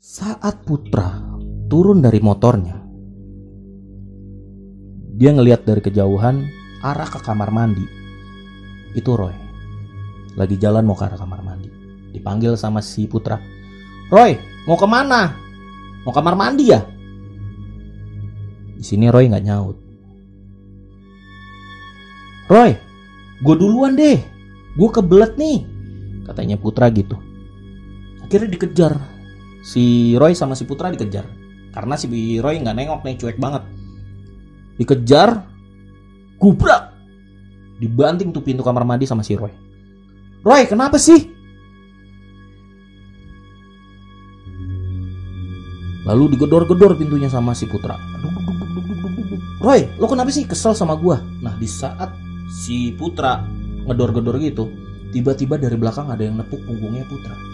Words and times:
Saat 0.00 0.64
Putra 0.64 1.12
turun 1.68 2.00
dari 2.00 2.24
motornya, 2.24 2.72
dia 5.12 5.28
ngelihat 5.28 5.68
dari 5.68 5.84
kejauhan 5.84 6.48
arah 6.80 7.04
ke 7.04 7.20
kamar 7.20 7.52
mandi. 7.52 7.84
Itu 8.96 9.12
Roy. 9.12 9.36
Lagi 10.40 10.56
jalan 10.56 10.88
mau 10.88 10.96
ke 10.96 11.04
arah 11.04 11.20
kamar 11.20 11.44
mandi. 11.44 11.68
Dipanggil 12.16 12.56
sama 12.56 12.80
si 12.80 13.04
Putra. 13.04 13.36
Roy, 14.08 14.40
mau 14.64 14.80
ke 14.80 14.88
mana? 14.88 15.36
Mau 16.08 16.16
kamar 16.16 16.32
mandi 16.32 16.72
ya? 16.72 16.80
Di 18.80 18.84
sini 18.88 19.12
Roy 19.12 19.28
nggak 19.28 19.44
nyaut. 19.44 19.76
Roy, 22.48 22.72
gue 23.44 23.54
duluan 23.60 24.00
deh. 24.00 24.16
Gue 24.80 24.88
kebelet 24.88 25.36
nih. 25.36 25.60
Katanya 26.24 26.56
Putra 26.56 26.88
gitu. 26.88 27.20
Akhirnya 28.24 28.48
dikejar. 28.48 29.19
Si 29.60 30.16
Roy 30.16 30.32
sama 30.32 30.56
si 30.56 30.64
Putra 30.64 30.88
dikejar. 30.88 31.28
Karena 31.70 31.94
si 31.94 32.08
Roy 32.40 32.58
nggak 32.58 32.76
nengok 32.76 33.00
nih, 33.04 33.16
cuek 33.20 33.38
banget. 33.38 33.62
Dikejar, 34.80 35.44
gubrak. 36.40 36.96
Dibanting 37.80 38.32
tuh 38.32 38.44
pintu 38.44 38.60
kamar 38.64 38.84
mandi 38.84 39.04
sama 39.08 39.24
si 39.24 39.36
Roy. 39.36 39.52
Roy, 40.40 40.64
kenapa 40.64 40.96
sih? 40.96 41.28
Lalu 46.08 46.32
digedor-gedor 46.32 46.96
pintunya 46.96 47.28
sama 47.28 47.52
si 47.52 47.68
Putra. 47.68 48.00
Roy, 49.60 49.84
lo 50.00 50.08
kenapa 50.08 50.32
sih 50.32 50.48
kesel 50.48 50.72
sama 50.72 50.96
gua? 50.96 51.20
Nah, 51.44 51.52
di 51.60 51.68
saat 51.68 52.16
si 52.48 52.96
Putra 52.96 53.44
ngedor-gedor 53.84 54.40
gitu, 54.40 54.72
tiba-tiba 55.12 55.60
dari 55.60 55.76
belakang 55.76 56.08
ada 56.08 56.24
yang 56.24 56.40
nepuk 56.40 56.64
punggungnya 56.64 57.04
Putra. 57.04 57.49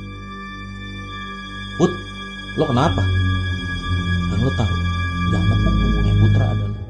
Lo 2.57 2.65
kenapa? 2.65 3.05
Dan 4.33 4.39
lo 4.41 4.49
tahu, 4.57 4.77
yang 5.29 5.45
nepuk 5.45 5.75
punggungnya 5.77 6.15
Putra 6.17 6.47
adalah 6.57 6.81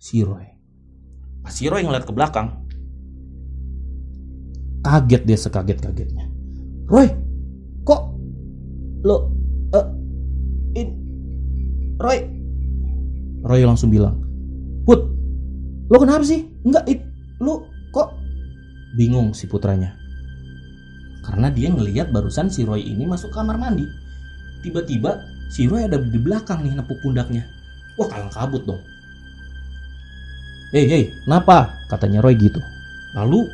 si 0.00 0.24
Roy. 0.24 0.48
Pas 1.44 1.52
si 1.52 1.68
Roy 1.68 1.84
ngeliat 1.84 2.08
ke 2.08 2.12
belakang, 2.16 2.56
kaget 4.80 5.22
dia 5.28 5.36
sekaget-kagetnya. 5.36 6.31
Roy, 6.90 7.08
kok 7.86 8.02
lo 9.02 9.16
eh 9.74 9.86
in 10.78 10.88
Roy 11.98 12.18
Roy 13.42 13.66
langsung 13.66 13.90
bilang, 13.90 14.22
Put, 14.86 15.02
lo 15.90 15.96
kenapa 15.98 16.22
sih? 16.22 16.46
Enggak, 16.62 16.86
it, 16.86 17.02
lo 17.42 17.66
kok 17.90 18.14
bingung 18.94 19.34
si 19.34 19.50
putranya. 19.50 19.98
Karena 21.22 21.50
dia 21.50 21.70
ngelihat 21.70 22.10
barusan 22.10 22.50
si 22.50 22.66
Roy 22.66 22.82
ini 22.82 23.06
masuk 23.06 23.30
kamar 23.34 23.58
mandi. 23.58 23.86
Tiba-tiba 24.62 25.22
si 25.50 25.66
Roy 25.66 25.86
ada 25.86 25.98
di 25.98 26.18
belakang 26.18 26.62
nih 26.62 26.74
nepuk 26.78 26.98
pundaknya. 27.02 27.46
Wah 27.98 28.06
kalang 28.10 28.30
kabut 28.30 28.62
dong. 28.66 28.82
Hei, 30.72 30.88
hei, 30.88 31.04
kenapa? 31.26 31.74
Katanya 31.90 32.24
Roy 32.24 32.38
gitu. 32.38 32.58
Lalu 33.12 33.44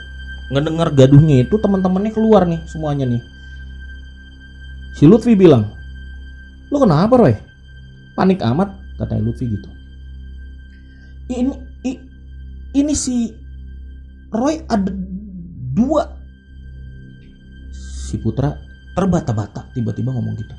ngedengar 0.49 0.89
gaduhnya 0.97 1.45
itu 1.45 1.61
teman-temannya 1.61 2.13
keluar 2.13 2.49
nih 2.49 2.61
semuanya 2.65 3.05
nih. 3.05 3.23
Si 4.97 5.05
Lutfi 5.05 5.37
bilang, 5.39 5.69
lo 6.73 6.77
kenapa 6.83 7.15
Roy? 7.15 7.37
Panik 8.19 8.43
amat, 8.43 8.75
katanya 8.99 9.23
Lutfi 9.23 9.47
gitu. 9.47 9.69
Ini, 11.29 11.53
i- 11.87 12.03
ini 12.75 12.93
si 12.97 13.31
Roy 14.33 14.65
ada 14.67 14.91
dua. 15.77 16.17
Si 17.71 18.17
Putra 18.19 18.57
terbata-bata 18.97 19.69
tiba-tiba 19.77 20.11
ngomong 20.11 20.35
gitu. 20.35 20.55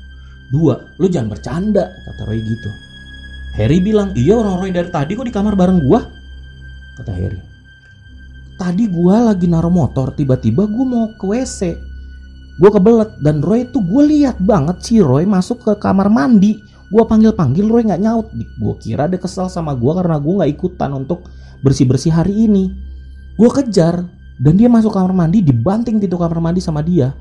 Dua, 0.54 0.78
lo 0.96 1.06
jangan 1.10 1.34
bercanda, 1.36 1.90
kata 1.90 2.22
Roy 2.24 2.40
gitu. 2.40 2.70
Harry 3.58 3.82
bilang, 3.82 4.14
iya 4.14 4.38
orang 4.38 4.56
Roy 4.62 4.70
dari 4.70 4.88
tadi 4.88 5.18
kok 5.18 5.26
di 5.26 5.34
kamar 5.34 5.58
bareng 5.58 5.82
gua? 5.84 6.00
Kata 6.96 7.12
Harry. 7.12 7.49
Tadi 8.60 8.84
gua 8.92 9.32
lagi 9.32 9.48
naruh 9.48 9.72
motor, 9.72 10.12
tiba-tiba 10.12 10.68
gua 10.68 10.84
mau 10.84 11.06
ke 11.16 11.24
WC. 11.24 11.80
Gua 12.60 12.68
kebelet 12.68 13.08
dan 13.24 13.40
Roy 13.40 13.64
tuh 13.72 13.80
gue 13.80 14.04
lihat 14.04 14.36
banget 14.36 14.84
si 14.84 15.00
Roy 15.00 15.24
masuk 15.24 15.64
ke 15.64 15.72
kamar 15.80 16.12
mandi. 16.12 16.60
Gua 16.92 17.08
panggil-panggil 17.08 17.64
Roy 17.64 17.88
nggak 17.88 18.04
nyaut. 18.04 18.28
Gua 18.60 18.76
kira 18.76 19.08
dia 19.08 19.16
kesel 19.16 19.48
sama 19.48 19.72
gua 19.72 20.04
karena 20.04 20.20
gua 20.20 20.44
nggak 20.44 20.60
ikutan 20.60 20.92
untuk 20.92 21.24
bersih-bersih 21.64 22.12
hari 22.12 22.36
ini. 22.36 22.68
Gua 23.40 23.48
kejar 23.48 24.04
dan 24.36 24.60
dia 24.60 24.68
masuk 24.68 24.92
kamar 24.92 25.16
mandi 25.16 25.40
dibanting 25.40 25.96
pintu 25.96 26.20
kamar 26.20 26.44
mandi 26.44 26.60
sama 26.60 26.84
dia. 26.84 27.16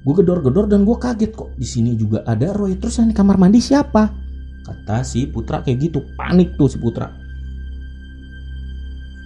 Gue 0.00 0.16
gedor-gedor 0.16 0.64
dan 0.64 0.88
gue 0.88 0.96
kaget 0.96 1.36
kok 1.36 1.52
di 1.60 1.66
sini 1.68 1.92
juga 1.92 2.24
ada 2.24 2.56
Roy. 2.56 2.74
Terus 2.80 2.98
yang 2.98 3.12
di 3.12 3.16
kamar 3.16 3.36
mandi 3.36 3.60
siapa? 3.60 4.08
Kata 4.64 5.04
si 5.04 5.28
Putra 5.28 5.60
kayak 5.60 5.76
gitu, 5.76 6.00
panik 6.16 6.56
tuh 6.56 6.72
si 6.72 6.80
Putra. 6.80 7.12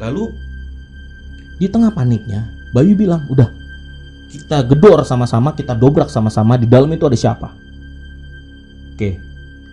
Lalu 0.03 0.54
di 1.59 1.67
tengah 1.71 1.95
paniknya, 1.95 2.51
Bayu 2.75 2.99
bilang, 2.99 3.27
"Udah, 3.31 3.51
kita 4.31 4.67
gedor 4.67 5.07
sama-sama, 5.07 5.55
kita 5.55 5.79
dobrak 5.79 6.11
sama-sama 6.11 6.59
di 6.59 6.67
dalam 6.67 6.91
itu 6.91 7.07
ada 7.07 7.19
siapa?" 7.19 7.49
Oke, 8.95 9.19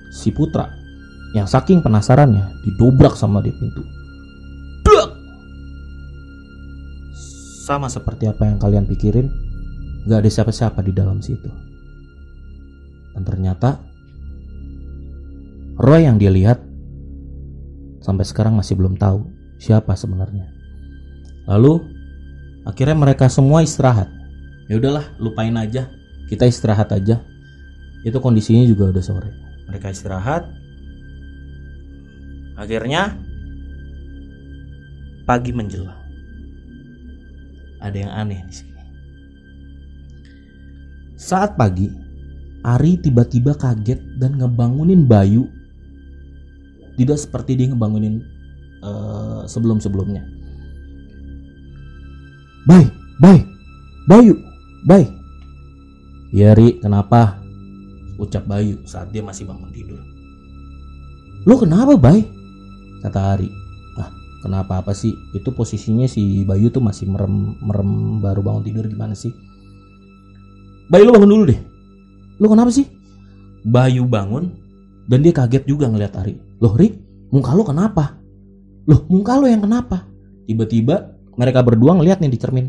si 0.09 0.29
Putra 0.33 0.69
yang 1.31 1.47
saking 1.47 1.79
penasarannya 1.79 2.61
didobrak 2.67 3.15
sama 3.15 3.39
di 3.39 3.53
pintu. 3.55 3.81
Duk! 4.83 5.09
Sama 7.63 7.87
seperti 7.87 8.27
apa 8.27 8.49
yang 8.49 8.59
kalian 8.59 8.83
pikirin, 8.89 9.31
nggak 10.05 10.19
ada 10.25 10.29
siapa-siapa 10.29 10.83
di 10.83 10.91
dalam 10.91 11.23
situ. 11.23 11.47
Dan 13.15 13.23
ternyata 13.23 13.79
Roy 15.79 16.05
yang 16.05 16.19
dia 16.19 16.29
lihat 16.29 16.59
sampai 18.03 18.27
sekarang 18.27 18.59
masih 18.59 18.75
belum 18.75 18.99
tahu 18.99 19.23
siapa 19.61 19.95
sebenarnya. 19.95 20.50
Lalu 21.51 21.83
akhirnya 22.63 22.95
mereka 22.95 23.27
semua 23.27 23.59
istirahat. 23.59 24.07
Ya 24.71 24.79
udahlah, 24.79 25.03
lupain 25.19 25.51
aja. 25.59 25.91
Kita 26.31 26.47
istirahat 26.47 26.95
aja. 26.95 27.19
Itu 28.07 28.23
kondisinya 28.23 28.63
juga 28.63 28.95
udah 28.95 29.03
sore. 29.03 29.35
Mereka 29.67 29.91
istirahat. 29.91 30.47
Akhirnya 32.55 33.19
pagi 35.27 35.51
menjelang. 35.51 35.99
Ada 37.83 37.97
yang 37.99 38.11
aneh 38.15 38.39
di 38.47 38.53
sini. 38.55 38.71
Saat 41.19 41.59
pagi, 41.59 41.91
Ari 42.61 43.01
tiba-tiba 43.01 43.57
kaget 43.57 43.99
dan 44.21 44.39
ngebangunin 44.39 45.03
Bayu. 45.03 45.49
Tidak 46.95 47.17
seperti 47.17 47.57
dia 47.57 47.67
ngebangunin 47.73 48.21
eh, 48.85 49.41
sebelum-sebelumnya. 49.49 50.40
Bay, 52.61 52.85
Bay, 53.17 53.41
Bayu, 54.05 54.37
Bay. 54.85 55.09
Ya 56.29 56.53
Ri, 56.53 56.77
kenapa? 56.77 57.41
Ucap 58.21 58.45
Bayu 58.45 58.77
saat 58.85 59.09
dia 59.09 59.25
masih 59.25 59.49
bangun 59.49 59.73
tidur. 59.73 59.97
Lo 61.49 61.57
kenapa 61.57 61.97
Bay? 61.97 62.21
Kata 63.01 63.33
Ari. 63.33 63.49
Ah, 63.97 64.13
kenapa 64.45 64.77
apa 64.77 64.93
sih? 64.93 65.11
Itu 65.33 65.49
posisinya 65.57 66.05
si 66.05 66.45
Bayu 66.45 66.69
tuh 66.69 66.85
masih 66.85 67.09
merem, 67.09 67.57
merem 67.65 68.21
baru 68.21 68.45
bangun 68.45 68.63
tidur 68.63 68.85
gimana 68.85 69.17
sih? 69.17 69.33
Bayu 70.85 71.09
lo 71.09 71.17
bangun 71.17 71.31
dulu 71.33 71.43
deh. 71.49 71.59
Lo 72.37 72.45
kenapa 72.45 72.69
sih? 72.69 72.85
Bayu 73.65 74.05
bangun 74.05 74.53
dan 75.09 75.25
dia 75.25 75.33
kaget 75.33 75.65
juga 75.65 75.89
ngeliat 75.89 76.13
Ari. 76.13 76.37
Loh 76.61 76.77
Ri, 76.77 76.93
muka 77.33 77.57
lo 77.57 77.65
kenapa? 77.65 78.21
Loh 78.85 79.01
muka 79.09 79.41
lo 79.41 79.49
yang 79.49 79.65
kenapa? 79.65 80.05
Tiba-tiba 80.45 81.10
mereka 81.39 81.63
berdua 81.63 81.95
ngeliat 81.95 82.19
nih 82.19 82.31
di 82.31 82.39
cermin. 82.39 82.67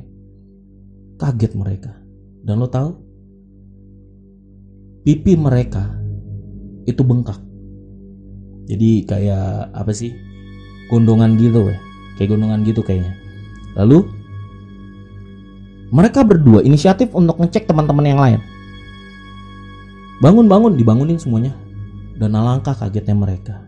Kaget 1.19 1.53
mereka. 1.55 1.93
Dan 2.43 2.59
lo 2.59 2.67
tahu? 2.67 2.91
Pipi 5.03 5.35
mereka 5.35 5.99
itu 6.87 7.03
bengkak. 7.03 7.39
Jadi 8.71 9.03
kayak 9.07 9.75
apa 9.75 9.91
sih? 9.91 10.15
Gondongan 10.91 11.39
gitu 11.39 11.71
ya. 11.71 11.79
Kayak 12.19 12.39
gondongan 12.39 12.63
gitu 12.63 12.83
kayaknya. 12.87 13.15
Lalu 13.79 14.07
mereka 15.93 16.25
berdua 16.25 16.63
inisiatif 16.63 17.11
untuk 17.13 17.39
ngecek 17.43 17.67
teman-teman 17.67 18.07
yang 18.07 18.21
lain. 18.23 18.41
Bangun-bangun 20.23 20.79
dibangunin 20.79 21.19
semuanya. 21.19 21.55
Dan 22.15 22.39
alangkah 22.39 22.79
kagetnya 22.79 23.19
mereka. 23.19 23.67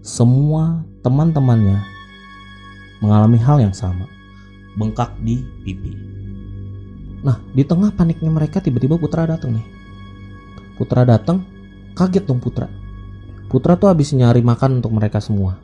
Semua 0.00 0.80
teman-temannya 1.04 1.84
mengalami 3.04 3.36
hal 3.36 3.60
yang 3.60 3.76
sama. 3.76 4.08
Bengkak 4.78 5.18
di 5.22 5.42
pipi. 5.66 5.92
Nah, 7.20 7.36
di 7.52 7.62
tengah 7.66 7.92
paniknya 7.92 8.32
mereka 8.32 8.62
tiba-tiba 8.64 8.96
Putra 8.96 9.28
datang 9.28 9.56
nih. 9.56 9.66
Putra 10.80 11.04
datang, 11.04 11.44
kaget 11.92 12.24
dong 12.24 12.40
Putra. 12.40 12.70
Putra 13.50 13.76
tuh 13.76 13.90
habis 13.90 14.14
nyari 14.14 14.40
makan 14.40 14.80
untuk 14.80 14.94
mereka 14.94 15.20
semua. 15.20 15.58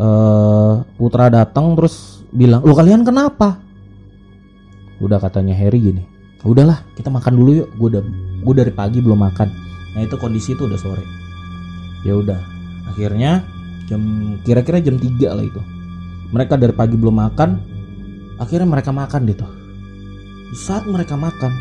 Eh, 0.00 0.74
Putra 0.96 1.28
datang 1.30 1.76
terus 1.78 2.24
bilang, 2.32 2.64
"Lo 2.64 2.72
kalian 2.74 3.04
kenapa?" 3.04 3.60
Udah 4.98 5.20
katanya 5.20 5.54
Harry 5.54 5.80
gini. 5.80 6.04
Udahlah, 6.40 6.88
kita 6.96 7.12
makan 7.12 7.36
dulu 7.36 7.50
yuk. 7.64 7.68
Gue 7.76 7.88
udah 7.96 8.02
gue 8.40 8.54
dari 8.56 8.72
pagi 8.72 9.04
belum 9.04 9.20
makan. 9.20 9.48
Nah, 9.92 10.00
itu 10.00 10.16
kondisi 10.16 10.56
itu 10.56 10.64
udah 10.64 10.80
sore. 10.80 11.04
Ya 12.00 12.16
udah. 12.16 12.40
Akhirnya 12.88 13.44
jam 13.84 14.00
kira-kira 14.40 14.80
jam 14.80 14.96
3 14.96 15.36
lah 15.36 15.44
itu. 15.44 15.60
Mereka 16.32 16.56
dari 16.56 16.72
pagi 16.72 16.96
belum 16.96 17.16
makan. 17.20 17.50
Akhirnya 18.40 18.64
mereka 18.64 18.88
makan 18.88 19.28
deh 19.28 19.36
tuh. 19.36 19.52
Di 20.50 20.56
saat 20.56 20.88
mereka 20.88 21.14
makan, 21.14 21.52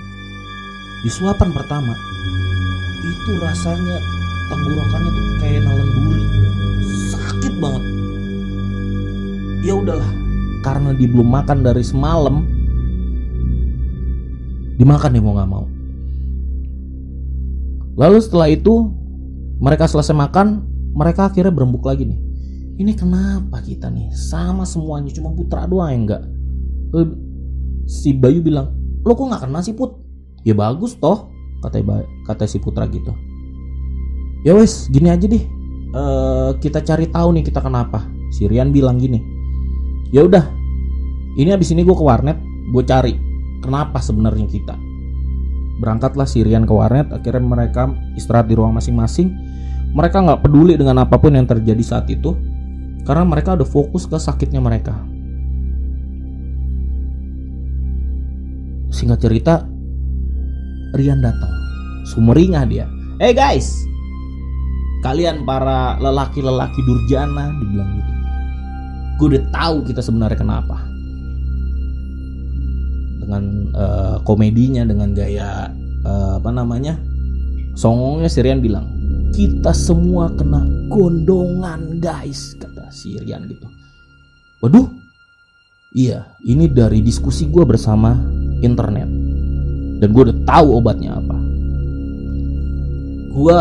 di 1.03 1.11
suapan 1.11 1.51
pertama, 1.51 1.91
itu 3.03 3.31
rasanya 3.43 3.99
tenggorokannya 4.47 5.11
tuh 5.11 5.25
kayak 5.43 5.61
nelen 5.67 5.89
duri. 5.91 6.23
Sakit 7.11 7.53
banget. 7.59 7.83
Ya 9.67 9.73
udahlah, 9.75 10.11
karena 10.63 10.95
dia 10.95 11.11
belum 11.11 11.27
makan 11.27 11.67
dari 11.67 11.83
semalam, 11.83 12.47
dimakan 14.79 15.11
deh 15.11 15.21
mau 15.21 15.35
nggak 15.35 15.51
mau. 15.51 15.67
Lalu 17.99 18.17
setelah 18.23 18.47
itu 18.47 18.87
mereka 19.59 19.83
selesai 19.91 20.15
makan, 20.15 20.63
mereka 20.95 21.27
akhirnya 21.27 21.51
berembuk 21.51 21.83
lagi 21.83 22.07
nih. 22.07 22.19
Ini 22.79 22.95
kenapa 22.95 23.59
kita 23.59 23.91
nih 23.91 24.15
sama 24.15 24.63
semuanya 24.63 25.11
cuma 25.11 25.35
putra 25.35 25.67
doang 25.67 25.91
yang 25.91 26.03
enggak? 26.07 26.38
Si 27.89 28.13
Bayu 28.13 28.41
bilang, 28.45 28.73
lo 29.05 29.17
kok 29.17 29.29
nggak 29.29 29.49
kena 29.49 29.59
sih 29.65 29.73
put? 29.73 29.97
Ya 30.45 30.53
bagus 30.53 30.95
toh 30.97 31.29
kata 31.59 31.83
kata 32.25 32.45
si 32.45 32.61
putra 32.61 32.87
gitu. 32.87 33.11
Ya 34.47 34.55
wes 34.55 34.87
gini 34.87 35.11
aja 35.11 35.25
deh. 35.25 35.43
Uh, 35.89 36.53
kita 36.61 36.85
cari 36.85 37.09
tahu 37.09 37.33
nih 37.33 37.43
kita 37.45 37.59
kenapa. 37.59 38.05
Si 38.29 38.45
Rian 38.45 38.69
bilang 38.69 39.01
gini 39.01 39.39
ya 40.09 40.25
udah 40.25 40.45
ini 41.37 41.49
abis 41.53 41.73
ini 41.73 41.85
gue 41.85 41.93
ke 41.93 42.01
warnet 42.01 42.37
gue 42.69 42.83
cari 42.85 43.13
kenapa 43.61 44.01
sebenarnya 44.01 44.45
kita. 44.49 44.75
Berangkatlah 45.79 46.27
si 46.27 46.43
Rian 46.43 46.67
ke 46.67 46.73
warnet 46.73 47.09
akhirnya 47.09 47.41
mereka 47.41 47.89
istirahat 48.17 48.51
di 48.51 48.57
ruang 48.57 48.75
masing-masing. 48.75 49.31
Mereka 49.89 50.21
nggak 50.21 50.45
peduli 50.45 50.77
dengan 50.77 51.01
apa 51.01 51.17
pun 51.17 51.33
yang 51.33 51.49
terjadi 51.49 51.81
saat 51.81 52.05
itu 52.13 52.37
karena 53.09 53.25
mereka 53.25 53.57
udah 53.57 53.65
fokus 53.65 54.05
ke 54.05 54.21
sakitnya 54.21 54.61
mereka 54.61 54.93
singkat 58.89 59.21
cerita 59.21 59.65
Rian 60.89 61.21
datang. 61.21 61.53
Sumeringah 62.09 62.65
dia. 62.65 62.89
Eh 63.21 63.29
hey 63.29 63.33
guys! 63.37 63.85
Kalian 65.05 65.45
para 65.45 66.01
lelaki-lelaki 66.01 66.81
durjana 66.81 67.53
dibilang 67.61 67.89
gitu. 68.01 68.11
Gue 69.19 69.27
udah 69.35 69.43
tahu 69.53 69.77
kita 69.85 70.01
sebenarnya 70.01 70.39
kenapa. 70.41 70.77
Dengan 73.21 73.43
uh, 73.77 74.17
komedinya 74.25 74.81
dengan 74.81 75.13
gaya 75.13 75.69
uh, 76.01 76.41
apa 76.41 76.49
namanya 76.49 76.97
songongnya 77.77 78.25
Sirian 78.25 78.65
bilang 78.65 78.89
kita 79.29 79.69
semua 79.69 80.33
kena 80.33 80.65
gondongan 80.89 82.01
guys 82.01 82.57
kata 82.57 82.89
Sirian 82.89 83.45
gitu. 83.45 83.69
Waduh 84.65 84.89
iya 85.93 86.37
ini 86.45 86.69
dari 86.69 87.01
diskusi 87.01 87.49
gue 87.49 87.65
bersama 87.65 88.15
internet. 88.61 89.09
Dan 89.99 90.15
gue 90.15 90.23
udah 90.31 90.37
tahu 90.47 90.67
obatnya 90.79 91.19
apa. 91.19 91.37
Gue 93.29 93.59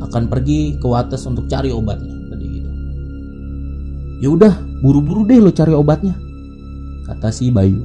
akan 0.00 0.24
pergi 0.30 0.80
ke 0.80 0.86
Wates 0.88 1.24
untuk 1.28 1.44
cari 1.50 1.68
obatnya 1.68 2.16
tadi 2.32 2.46
gitu. 2.48 2.70
Ya 4.24 4.28
udah 4.32 4.52
buru-buru 4.80 5.28
deh 5.28 5.40
lo 5.40 5.52
cari 5.52 5.76
obatnya 5.76 6.16
kata 7.04 7.28
si 7.28 7.52
Bayu. 7.52 7.84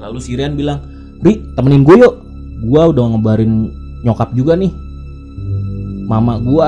Lalu 0.00 0.18
si 0.22 0.38
Rian 0.38 0.56
bilang 0.56 0.80
Ri 1.20 1.42
temenin 1.58 1.82
gue 1.82 1.96
yuk. 1.98 2.14
Gue 2.60 2.82
udah 2.94 3.04
ngebarin 3.16 3.68
nyokap 4.06 4.32
juga 4.32 4.54
nih. 4.54 4.70
Mama 6.06 6.38
gue 6.38 6.66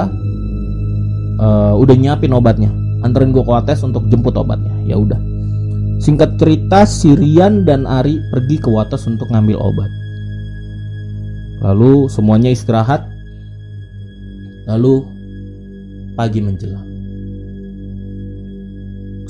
uh, 1.38 1.74
udah 1.78 1.94
nyiapin 1.94 2.34
obatnya. 2.34 2.70
Anterin 3.02 3.30
gue 3.30 3.42
ke 3.42 3.50
Wates 3.50 3.82
untuk 3.86 4.10
jemput 4.10 4.34
obatnya. 4.34 4.74
Ya 4.82 4.98
udah 4.98 5.31
Singkat 6.02 6.34
cerita, 6.34 6.82
Sirian 6.82 7.62
dan 7.62 7.86
Ari 7.86 8.18
pergi 8.34 8.58
ke 8.58 8.66
Wates 8.66 9.06
untuk 9.06 9.30
ngambil 9.30 9.54
obat. 9.54 9.90
Lalu 11.62 12.10
semuanya 12.10 12.50
istirahat. 12.50 13.06
Lalu 14.66 15.06
pagi 16.18 16.42
menjelang. 16.42 16.86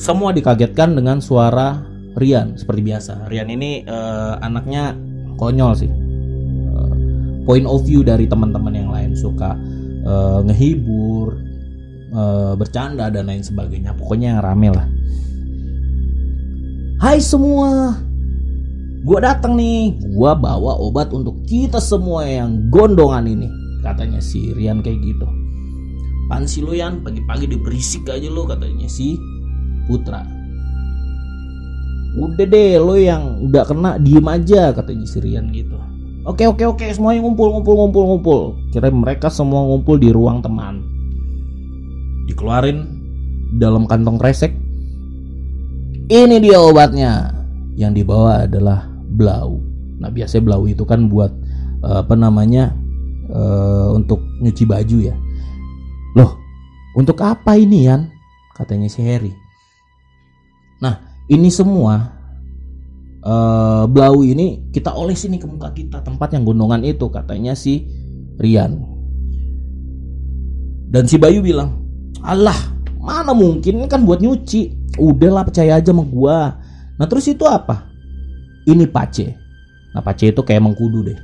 Semua 0.00 0.32
dikagetkan 0.32 0.96
dengan 0.96 1.20
suara 1.20 1.84
Rian 2.16 2.56
seperti 2.56 2.80
biasa. 2.80 3.28
Rian 3.28 3.52
ini 3.52 3.84
uh, 3.84 4.40
anaknya 4.40 4.96
konyol 5.36 5.72
sih. 5.76 5.92
Uh, 6.72 6.92
point 7.44 7.68
of 7.68 7.84
view 7.84 8.00
dari 8.00 8.24
teman-teman 8.24 8.72
yang 8.72 8.88
lain 8.88 9.12
suka 9.12 9.60
uh, 10.08 10.40
ngehibur, 10.44 11.36
uh, 12.16 12.56
bercanda 12.56 13.12
dan 13.12 13.28
lain 13.28 13.44
sebagainya. 13.44 13.92
Pokoknya 13.92 14.36
yang 14.36 14.40
rame 14.40 14.68
lah. 14.72 14.88
Hai 17.02 17.18
semua, 17.18 17.98
gue 19.02 19.18
datang 19.18 19.58
nih, 19.58 19.90
gue 19.90 20.32
bawa 20.38 20.78
obat 20.78 21.10
untuk 21.10 21.34
kita 21.50 21.82
semua 21.82 22.22
yang 22.22 22.70
gondongan 22.70 23.26
ini. 23.26 23.50
Katanya 23.82 24.22
si 24.22 24.54
Rian 24.54 24.86
kayak 24.86 25.02
gitu. 25.02 25.26
Pan 26.30 26.46
si 26.46 26.62
lo 26.62 26.70
Yan, 26.70 27.02
pagi-pagi 27.02 27.50
diberisik 27.50 28.06
aja 28.06 28.30
lo 28.30 28.46
katanya 28.46 28.86
si 28.86 29.18
Putra. 29.90 30.22
Udah 32.22 32.46
deh 32.46 32.78
lo 32.78 32.94
yang 32.94 33.50
udah 33.50 33.66
kena 33.66 33.98
diem 33.98 34.26
aja 34.30 34.70
katanya 34.70 35.02
si 35.02 35.18
Rian 35.18 35.50
gitu. 35.50 35.74
Oke 36.22 36.46
oke 36.46 36.62
oke 36.62 36.86
semuanya 36.86 37.26
ngumpul 37.26 37.50
ngumpul 37.50 37.82
ngumpul 37.82 38.02
ngumpul. 38.14 38.40
Kira 38.70 38.94
mereka 38.94 39.26
semua 39.26 39.66
ngumpul 39.66 39.98
di 39.98 40.14
ruang 40.14 40.38
teman. 40.38 40.86
Dikeluarin 42.30 42.86
dalam 43.58 43.90
kantong 43.90 44.22
kresek 44.22 44.61
ini 46.08 46.36
dia 46.42 46.58
obatnya. 46.58 47.34
Yang 47.78 48.02
dibawa 48.02 48.44
adalah 48.48 48.88
blau. 49.12 49.60
Nah, 50.02 50.10
biasanya 50.10 50.42
blau 50.44 50.64
itu 50.66 50.82
kan 50.82 51.06
buat 51.06 51.32
uh, 51.84 52.02
apa 52.02 52.14
namanya? 52.16 52.74
Uh, 53.32 53.96
untuk 53.96 54.20
nyuci 54.42 54.68
baju 54.68 54.98
ya. 55.08 55.16
Loh, 56.12 56.36
untuk 56.92 57.16
apa 57.24 57.56
ini 57.56 57.88
Yan? 57.88 58.12
Katanya 58.52 58.92
si 58.92 59.00
Harry. 59.00 59.32
Nah, 60.84 61.00
ini 61.32 61.48
semua 61.48 62.12
uh, 63.24 63.84
blau 63.88 64.20
ini 64.26 64.68
kita 64.74 64.92
olesin 64.92 65.38
ke 65.38 65.46
muka 65.48 65.72
kita 65.72 66.02
tempat 66.04 66.34
yang 66.34 66.44
gondongan 66.44 66.84
itu 66.84 67.08
katanya 67.08 67.56
si 67.56 67.88
Rian. 68.36 68.84
Dan 70.92 71.08
si 71.08 71.16
Bayu 71.16 71.40
bilang, 71.40 71.80
"Allah, 72.20 72.71
mana 73.02 73.34
mungkin? 73.34 73.90
Kan 73.90 74.06
buat 74.06 74.22
nyuci." 74.22 74.82
udahlah 75.00 75.48
percaya 75.48 75.80
aja 75.80 75.92
sama 75.92 76.04
gua. 76.04 76.60
Nah 77.00 77.06
terus 77.08 77.24
itu 77.28 77.44
apa? 77.48 77.88
Ini 78.68 78.84
pace. 78.88 79.32
Nah 79.96 80.04
pace 80.04 80.28
itu 80.28 80.40
kayak 80.44 80.64
mengkudu 80.64 81.08
deh. 81.08 81.18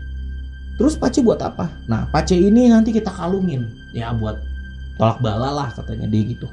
Terus 0.80 0.96
pace 0.96 1.20
buat 1.20 1.40
apa? 1.42 1.68
Nah 1.90 2.08
pace 2.08 2.32
ini 2.32 2.72
nanti 2.72 2.94
kita 2.94 3.12
kalungin. 3.12 3.68
Ya 3.92 4.14
buat 4.14 4.40
tolak 4.96 5.20
bala 5.20 5.52
lah 5.52 5.68
katanya 5.74 6.08
dia 6.08 6.22
gitu. 6.24 6.48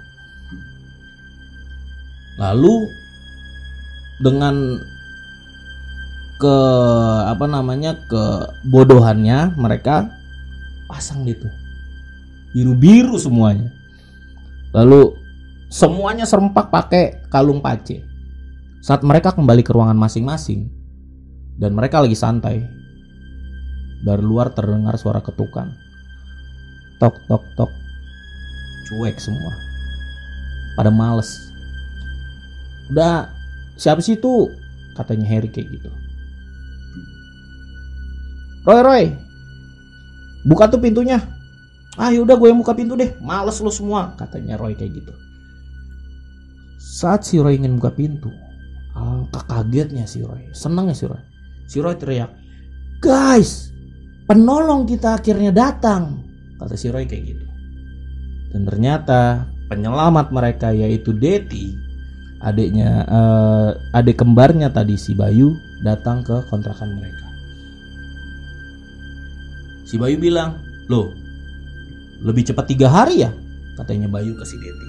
Lalu 2.36 2.92
dengan 4.20 4.80
ke 6.36 6.58
apa 7.32 7.48
namanya 7.48 7.96
ke 8.12 8.24
bodohannya 8.68 9.56
mereka 9.56 10.12
pasang 10.92 11.24
gitu 11.24 11.48
biru 12.52 12.76
biru 12.76 13.16
semuanya 13.16 13.72
lalu 14.76 15.16
Semuanya 15.76 16.24
serempak 16.24 16.70
pakai 16.70 17.26
kalung 17.28 17.60
pace. 17.60 18.00
Saat 18.80 19.02
mereka 19.02 19.34
kembali 19.34 19.66
ke 19.66 19.74
ruangan 19.74 19.98
masing-masing 19.98 20.72
dan 21.58 21.76
mereka 21.76 22.00
lagi 22.00 22.14
santai, 22.14 22.64
dari 24.06 24.24
luar 24.24 24.54
terdengar 24.56 24.96
suara 24.96 25.20
ketukan. 25.20 25.74
Tok 27.02 27.16
tok 27.28 27.44
tok. 27.60 27.72
Cuek 28.88 29.20
semua. 29.20 29.52
Pada 30.78 30.94
males. 30.94 31.34
Udah, 32.94 33.34
siapa 33.76 34.00
sih 34.00 34.16
itu? 34.16 34.54
Katanya 34.96 35.28
Harry 35.28 35.52
kayak 35.52 35.76
gitu. 35.76 35.92
Roy, 38.64 38.80
Roy. 38.80 39.04
Buka 40.48 40.72
tuh 40.72 40.80
pintunya. 40.80 41.20
Ah 41.96 42.12
yaudah 42.12 42.36
gue 42.36 42.48
yang 42.52 42.60
buka 42.60 42.76
pintu 42.76 43.00
deh. 43.00 43.16
Males 43.24 43.60
lo 43.64 43.72
semua. 43.72 44.16
Katanya 44.20 44.60
Roy 44.60 44.76
kayak 44.76 45.00
gitu. 45.00 45.14
Saat 46.80 47.28
si 47.28 47.40
Roy 47.40 47.60
ingin 47.60 47.76
buka 47.80 47.92
pintu, 47.92 48.32
alangkah 48.96 49.44
kagetnya 49.48 50.08
si 50.08 50.24
Roy. 50.24 50.48
Senangnya 50.56 50.96
si 50.96 51.08
Roy. 51.08 51.20
Si 51.66 51.82
Roy 51.82 51.98
teriak, 51.98 52.32
guys, 53.04 53.74
penolong 54.30 54.88
kita 54.88 55.20
akhirnya 55.20 55.52
datang. 55.52 56.24
Kata 56.56 56.76
si 56.80 56.88
Roy 56.88 57.04
kayak 57.04 57.24
gitu. 57.36 57.46
Dan 58.56 58.64
ternyata 58.64 59.52
penyelamat 59.68 60.32
mereka 60.32 60.72
yaitu 60.72 61.12
Deti, 61.12 61.76
adiknya, 62.40 63.04
eh, 63.04 63.70
adik 63.98 64.22
kembarnya 64.22 64.72
tadi 64.72 64.96
si 64.96 65.12
Bayu 65.18 65.52
datang 65.84 66.24
ke 66.24 66.48
kontrakan 66.48 66.96
mereka. 66.96 67.28
Si 69.84 70.00
Bayu 70.00 70.16
bilang, 70.16 70.64
loh, 70.88 71.12
lebih 72.24 72.48
cepat 72.48 72.66
tiga 72.72 72.88
hari 72.88 73.26
ya? 73.26 73.32
Katanya 73.76 74.08
Bayu 74.08 74.38
ke 74.40 74.46
si 74.48 74.56
Deti. 74.56 74.88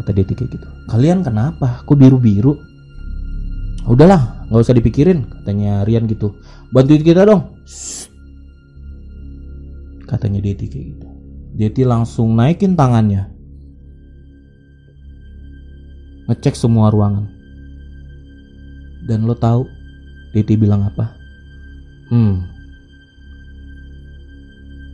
Kata 0.00 0.10
Deti 0.16 0.32
kayak 0.32 0.50
gitu. 0.56 0.68
Kalian 0.88 1.20
kenapa? 1.20 1.84
Kok 1.84 1.96
biru-biru? 1.96 2.56
Udahlah, 3.84 4.48
nggak 4.48 4.60
usah 4.60 4.76
dipikirin, 4.76 5.28
katanya 5.28 5.84
Rian 5.84 6.08
gitu. 6.08 6.36
Bantuin 6.72 7.04
kita 7.04 7.24
dong. 7.28 7.60
Katanya 10.08 10.40
Deti 10.40 10.68
kayak 10.68 10.86
gitu. 10.96 11.06
Deti 11.56 11.82
langsung 11.84 12.32
naikin 12.32 12.78
tangannya. 12.78 13.28
Ngecek 16.30 16.54
semua 16.54 16.88
ruangan. 16.88 17.26
Dan 19.04 19.26
lo 19.26 19.34
tahu 19.34 19.66
Deti 20.30 20.54
bilang 20.54 20.86
apa? 20.86 21.12
Hmm. 22.08 22.59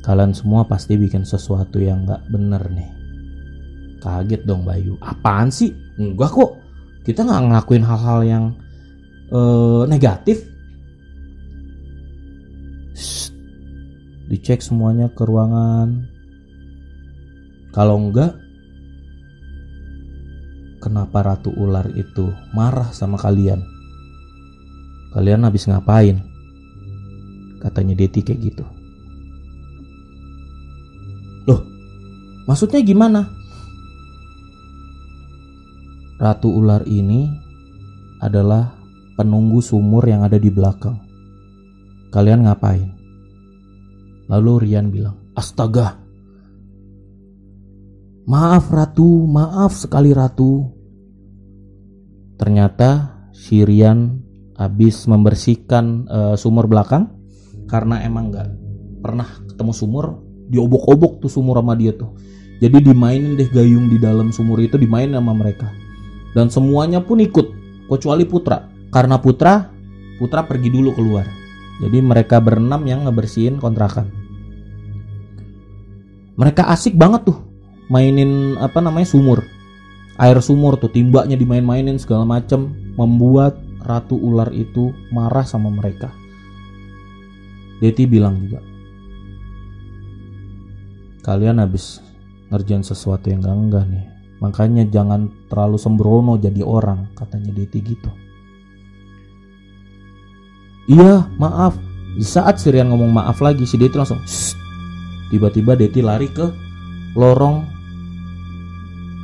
Kalian 0.07 0.31
semua 0.31 0.63
pasti 0.63 0.95
bikin 0.95 1.27
sesuatu 1.27 1.83
yang 1.83 2.07
nggak 2.07 2.31
bener 2.31 2.63
nih. 2.71 2.91
Kaget 3.99 4.47
dong 4.47 4.63
Bayu. 4.63 4.95
Apaan 5.03 5.51
sih? 5.51 5.75
Enggak 5.99 6.31
kok. 6.31 6.63
Kita 7.03 7.27
nggak 7.27 7.43
ngelakuin 7.51 7.83
hal-hal 7.83 8.21
yang 8.23 8.45
eh, 9.35 9.83
negatif. 9.91 10.47
Shh. 12.95 13.35
Dicek 14.31 14.63
semuanya 14.63 15.11
ke 15.11 15.27
ruangan. 15.27 16.07
Kalau 17.75 17.99
enggak, 17.99 18.39
kenapa 20.79 21.35
Ratu 21.35 21.51
Ular 21.59 21.91
itu 21.99 22.31
marah 22.55 22.95
sama 22.95 23.19
kalian? 23.19 23.59
Kalian 25.19 25.43
habis 25.43 25.67
ngapain? 25.67 26.23
Katanya 27.59 27.99
Deti 27.99 28.23
kayak 28.23 28.41
gitu. 28.55 28.75
Maksudnya 32.47 32.81
gimana? 32.81 33.29
Ratu 36.17 36.49
Ular 36.49 36.88
ini 36.88 37.29
adalah 38.25 38.73
penunggu 39.21 39.61
sumur 39.61 40.00
yang 40.09 40.25
ada 40.25 40.41
di 40.41 40.49
belakang. 40.49 40.97
Kalian 42.09 42.49
ngapain? 42.49 42.88
Lalu 44.33 44.53
Rian 44.65 44.88
bilang, 44.88 45.21
Astaga, 45.37 46.00
maaf 48.25 48.73
Ratu, 48.73 49.29
maaf 49.29 49.76
sekali 49.76 50.17
Ratu. 50.17 50.73
Ternyata 52.41 53.21
si 53.37 53.61
Rian 53.61 54.25
habis 54.57 55.05
membersihkan 55.05 55.85
uh, 56.09 56.35
sumur 56.35 56.65
belakang 56.65 57.12
karena 57.69 58.00
emang 58.00 58.33
nggak 58.33 58.49
pernah 59.05 59.29
ketemu 59.45 59.73
sumur 59.76 60.07
diobok-obok 60.49 61.21
tuh 61.21 61.31
sumur 61.31 61.61
sama 61.61 61.76
dia 61.76 61.93
tuh 61.93 62.17
jadi 62.57 62.81
dimainin 62.81 63.37
deh 63.37 63.49
gayung 63.53 63.93
di 63.93 64.01
dalam 64.01 64.33
sumur 64.33 64.57
itu 64.65 64.81
dimainin 64.81 65.21
sama 65.21 65.37
mereka. 65.37 65.69
Dan 66.33 66.49
semuanya 66.49 67.05
pun 67.05 67.21
ikut 67.21 67.53
kecuali 67.89 68.25
Putra. 68.25 68.69
Karena 68.89 69.21
Putra 69.21 69.69
Putra 70.17 70.49
pergi 70.49 70.73
dulu 70.73 70.97
keluar. 70.97 71.29
Jadi 71.85 72.01
mereka 72.01 72.41
berenam 72.41 72.81
yang 72.89 73.05
ngebersihin 73.05 73.61
kontrakan. 73.61 74.09
Mereka 76.37 76.65
asik 76.73 76.97
banget 76.97 77.29
tuh 77.29 77.39
mainin 77.93 78.57
apa 78.57 78.81
namanya 78.81 79.09
sumur. 79.13 79.45
Air 80.17 80.41
sumur 80.41 80.81
tuh 80.81 80.89
timbaknya 80.89 81.37
dimain-mainin 81.37 82.01
segala 82.01 82.25
macem 82.25 82.73
membuat 82.97 83.61
ratu 83.85 84.17
ular 84.17 84.49
itu 84.57 84.97
marah 85.13 85.45
sama 85.45 85.69
mereka. 85.69 86.09
Deti 87.77 88.09
bilang 88.09 88.41
juga 88.41 88.65
kalian 91.27 91.59
habis 91.59 91.99
ngerjain 92.50 92.85
sesuatu 92.87 93.31
yang 93.31 93.43
gak 93.43 93.57
enggak 93.57 93.85
nih. 93.91 94.07
Makanya 94.41 94.85
jangan 94.93 95.33
terlalu 95.49 95.81
sembrono 95.81 96.37
jadi 96.37 96.61
orang 96.61 97.12
katanya 97.17 97.50
Deti 97.57 97.79
gitu. 97.81 98.11
Iya 100.87 101.26
maaf. 101.41 101.75
Di 102.17 102.25
saat 102.25 102.57
Sirian 102.57 102.88
ngomong 102.88 103.12
maaf 103.12 103.41
lagi 103.45 103.69
si 103.69 103.76
Deti 103.76 103.97
langsung 103.97 104.21
tiba-tiba 105.29 105.75
Deti 105.75 106.00
lari 106.00 106.31
ke 106.31 106.47
lorong 107.17 107.65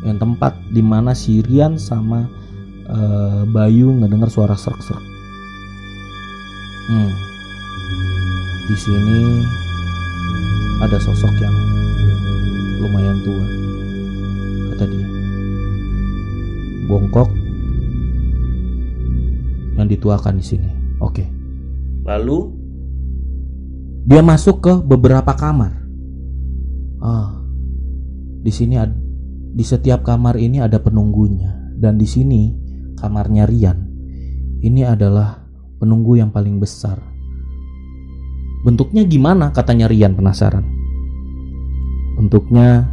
yang 0.02 0.19
tempat 0.19 0.59
di 0.73 0.83
mana 0.83 1.14
Sirian 1.14 1.79
sama 1.79 2.26
uh, 2.91 3.47
Bayu 3.47 3.95
ngedengar 4.02 4.29
suara 4.33 4.59
serak-serak 4.59 5.05
hmm. 6.91 7.12
Di 8.67 8.76
sini 8.79 9.21
ada 10.83 10.99
sosok 10.99 11.35
yang 11.38 11.82
lumayan 12.81 13.19
tua 13.26 13.47
kata 14.73 14.85
dia. 14.88 15.07
Bongkok 16.88 17.29
yang 19.76 19.88
dituakan 19.88 20.41
di 20.41 20.45
sini. 20.45 20.71
Oke. 21.02 21.25
Lalu? 22.07 22.38
Dia 24.09 24.23
masuk 24.25 24.57
ke 24.62 24.73
beberapa 24.83 25.35
kamar. 25.37 25.73
Ah 27.02 27.43
di 28.43 28.50
sini 28.50 28.75
ada 28.75 29.02
di 29.52 29.62
setiap 29.62 30.02
kamar 30.02 30.41
ini 30.41 30.59
ada 30.59 30.81
penunggunya. 30.81 31.76
Dan 31.76 32.00
di 32.00 32.09
sini 32.09 32.50
kamarnya 32.97 33.45
Rian. 33.45 33.79
Ini 34.62 34.87
adalah 34.87 35.45
penunggu 35.79 36.19
yang 36.19 36.31
paling 36.33 36.57
besar. 36.62 36.99
Bentuknya 38.62 39.02
gimana? 39.02 39.50
Katanya 39.50 39.91
Rian 39.91 40.14
penasaran. 40.14 40.64
Bentuknya 42.23 42.87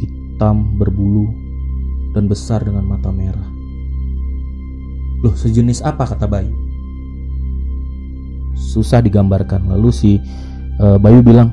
hitam 0.00 0.80
berbulu 0.80 1.28
dan 2.16 2.24
besar 2.24 2.64
dengan 2.64 2.88
mata 2.88 3.12
merah. 3.12 3.44
Loh, 5.20 5.36
sejenis 5.36 5.84
apa 5.84 6.08
kata 6.08 6.24
Bayu? 6.24 6.56
Susah 8.56 9.04
digambarkan. 9.04 9.68
Lalu 9.68 9.88
si 9.92 10.10
uh, 10.80 10.96
Bayu 10.96 11.20
bilang, 11.20 11.52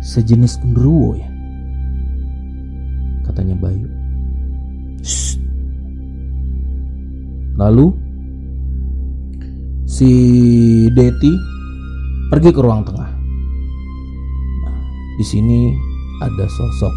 sejenis 0.00 0.56
genderuwo 0.64 1.20
ya. 1.20 1.28
Katanya 3.28 3.52
Bayu. 3.60 3.92
Lalu 7.60 7.92
si 9.84 10.10
Deti 10.96 11.32
pergi 12.32 12.50
ke 12.50 12.60
ruang 12.64 12.82
tengah. 12.88 13.12
Nah, 14.64 14.78
di 15.20 15.24
sini 15.28 15.91
ada 16.22 16.46
sosok 16.46 16.94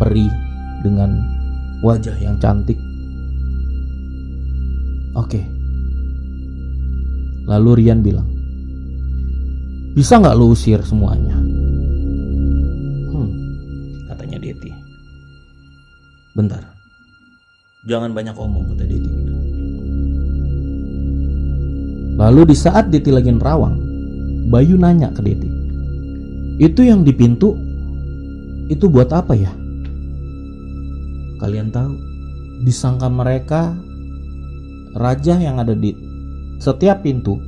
peri 0.00 0.24
dengan 0.80 1.20
wajah 1.84 2.16
yang 2.16 2.40
cantik. 2.40 2.76
Oke. 5.16 5.42
Lalu 7.50 7.82
Rian 7.82 8.00
bilang, 8.00 8.28
bisa 9.92 10.22
nggak 10.22 10.38
lu 10.38 10.54
usir 10.54 10.78
semuanya? 10.86 11.34
Hmm, 13.10 13.30
katanya 14.06 14.38
Deti. 14.38 14.70
Bentar. 16.32 16.62
Jangan 17.90 18.14
banyak 18.14 18.36
omong 18.38 18.70
kata 18.70 18.84
Deti. 18.86 19.10
Lalu 22.20 22.52
di 22.52 22.56
saat 22.56 22.92
Deti 22.92 23.10
lagi 23.10 23.32
nerawang, 23.32 23.80
Bayu 24.52 24.78
nanya 24.78 25.10
ke 25.10 25.24
Deti. 25.24 25.50
Itu 26.60 26.84
yang 26.84 27.02
di 27.02 27.16
pintu 27.16 27.56
itu 28.70 28.86
buat 28.86 29.10
apa 29.10 29.34
ya? 29.34 29.50
Kalian 31.42 31.74
tahu? 31.74 31.92
Disangka 32.62 33.10
mereka 33.10 33.74
raja 34.94 35.34
yang 35.40 35.58
ada 35.58 35.74
di 35.74 35.90
setiap 36.60 37.02
pintu 37.02 37.40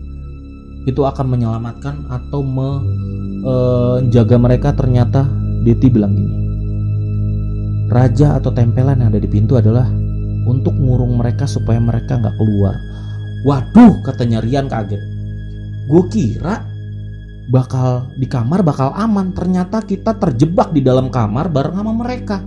itu 0.82 1.04
akan 1.06 1.26
menyelamatkan 1.30 2.10
atau 2.10 2.42
menjaga 2.42 4.36
e, 4.36 4.42
mereka 4.42 4.74
ternyata 4.74 5.28
Deti 5.62 5.86
bilang 5.86 6.16
gini. 6.18 6.36
Raja 7.86 8.40
atau 8.40 8.50
tempelan 8.50 8.98
yang 8.98 9.14
ada 9.14 9.20
di 9.22 9.30
pintu 9.30 9.54
adalah 9.54 9.86
untuk 10.42 10.74
ngurung 10.74 11.20
mereka 11.20 11.46
supaya 11.46 11.78
mereka 11.78 12.18
nggak 12.18 12.34
keluar. 12.34 12.74
Waduh, 13.46 14.02
katanya 14.02 14.42
Rian 14.42 14.66
kaget. 14.66 14.98
Gue 15.86 16.02
kira 16.10 16.71
bakal 17.52 18.08
di 18.16 18.24
kamar 18.24 18.64
bakal 18.64 18.96
aman 18.96 19.36
ternyata 19.36 19.84
kita 19.84 20.16
terjebak 20.16 20.72
di 20.72 20.80
dalam 20.80 21.12
kamar 21.12 21.52
bareng 21.52 21.76
sama 21.76 21.92
mereka 21.92 22.40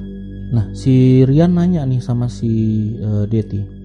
nah 0.49 0.65
si 0.73 1.21
Rian 1.21 1.53
nanya 1.53 1.85
nih 1.85 2.01
sama 2.01 2.25
si 2.25 2.49
uh, 2.97 3.29
Deti 3.29 3.75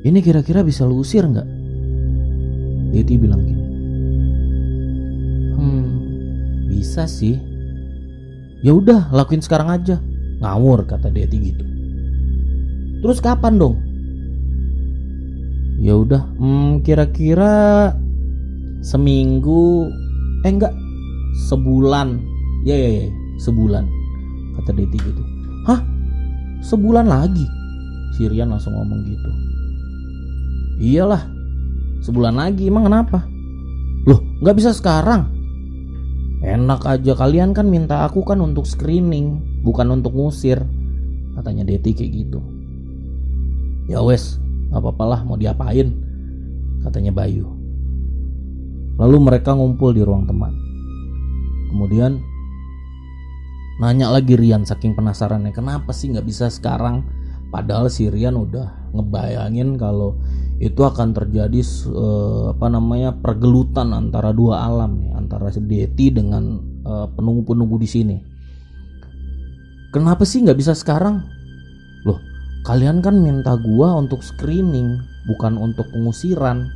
Ini 0.00 0.24
kira-kira 0.24 0.64
bisa 0.64 0.88
lu 0.88 1.04
usir 1.04 1.28
nggak? 1.28 1.44
Deti 2.90 3.14
bilang 3.20 3.44
gini. 3.44 3.64
Hmm, 5.54 5.88
bisa 6.72 7.04
sih. 7.04 7.36
Ya 8.64 8.72
udah, 8.72 9.12
lakuin 9.12 9.44
sekarang 9.44 9.68
aja. 9.68 10.00
Ngawur 10.40 10.88
kata 10.88 11.12
Deti 11.12 11.36
gitu. 11.52 11.64
Terus 13.04 13.20
kapan 13.20 13.60
dong? 13.60 13.76
Ya 15.84 15.96
udah, 15.96 16.24
hmm, 16.40 16.80
kira-kira 16.80 17.92
seminggu 18.80 19.92
eh 20.44 20.50
enggak. 20.50 20.72
Sebulan. 21.48 22.20
Ya 22.64 22.76
ya 22.76 22.90
ya. 23.04 23.08
Sebulan. 23.40 23.84
Kata 24.60 24.70
Deti 24.72 24.98
gitu. 25.00 25.22
Hah? 25.68 25.80
Sebulan 26.64 27.08
lagi? 27.08 27.44
Sirian 28.16 28.52
langsung 28.52 28.76
ngomong 28.76 29.00
gitu. 29.08 29.30
Iyalah. 30.80 31.24
Sebulan 32.04 32.36
lagi. 32.36 32.68
Emang 32.68 32.88
kenapa? 32.88 33.24
Loh 34.08 34.20
nggak 34.40 34.56
bisa 34.56 34.72
sekarang. 34.72 35.28
Enak 36.40 36.88
aja. 36.88 37.12
Kalian 37.12 37.52
kan 37.52 37.68
minta 37.68 38.08
aku 38.08 38.24
kan 38.24 38.40
untuk 38.40 38.64
screening 38.64 39.60
bukan 39.60 39.92
untuk 39.92 40.16
ngusir. 40.16 40.60
Katanya 41.36 41.68
Deti 41.68 41.92
kayak 41.92 42.12
gitu. 42.12 42.40
Ya 43.88 44.00
wes 44.00 44.40
nggak 44.72 44.80
apa-apa 44.80 45.04
lah 45.04 45.20
mau 45.26 45.36
diapain? 45.36 45.92
Katanya 46.80 47.12
Bayu 47.12 47.59
Lalu 49.00 49.16
mereka 49.16 49.56
ngumpul 49.56 49.96
di 49.96 50.04
ruang 50.04 50.28
teman. 50.28 50.52
Kemudian 51.72 52.20
nanya 53.80 54.12
lagi 54.12 54.36
Rian 54.36 54.68
saking 54.68 54.92
penasarannya 54.92 55.56
kenapa 55.56 55.96
sih 55.96 56.12
nggak 56.12 56.28
bisa 56.28 56.52
sekarang 56.52 57.00
padahal 57.48 57.88
si 57.88 58.12
Rian 58.12 58.36
udah 58.36 58.92
ngebayangin 58.92 59.80
kalau 59.80 60.20
itu 60.60 60.84
akan 60.84 61.16
terjadi 61.16 61.64
uh, 61.88 62.52
apa 62.52 62.68
namanya 62.68 63.16
pergelutan 63.16 63.96
antara 63.96 64.36
dua 64.36 64.68
alam 64.68 65.00
nih 65.00 65.16
antara 65.16 65.48
si 65.48 65.64
Deti 65.64 66.12
dengan 66.12 66.60
uh, 66.84 67.08
penunggu-penunggu 67.16 67.80
di 67.80 67.88
sini. 67.88 68.16
Kenapa 69.96 70.28
sih 70.28 70.44
nggak 70.44 70.60
bisa 70.60 70.76
sekarang? 70.76 71.24
Loh, 72.04 72.20
kalian 72.68 73.00
kan 73.00 73.16
minta 73.24 73.56
gua 73.56 73.96
untuk 73.96 74.20
screening 74.20 75.00
bukan 75.24 75.56
untuk 75.56 75.88
pengusiran. 75.88 76.68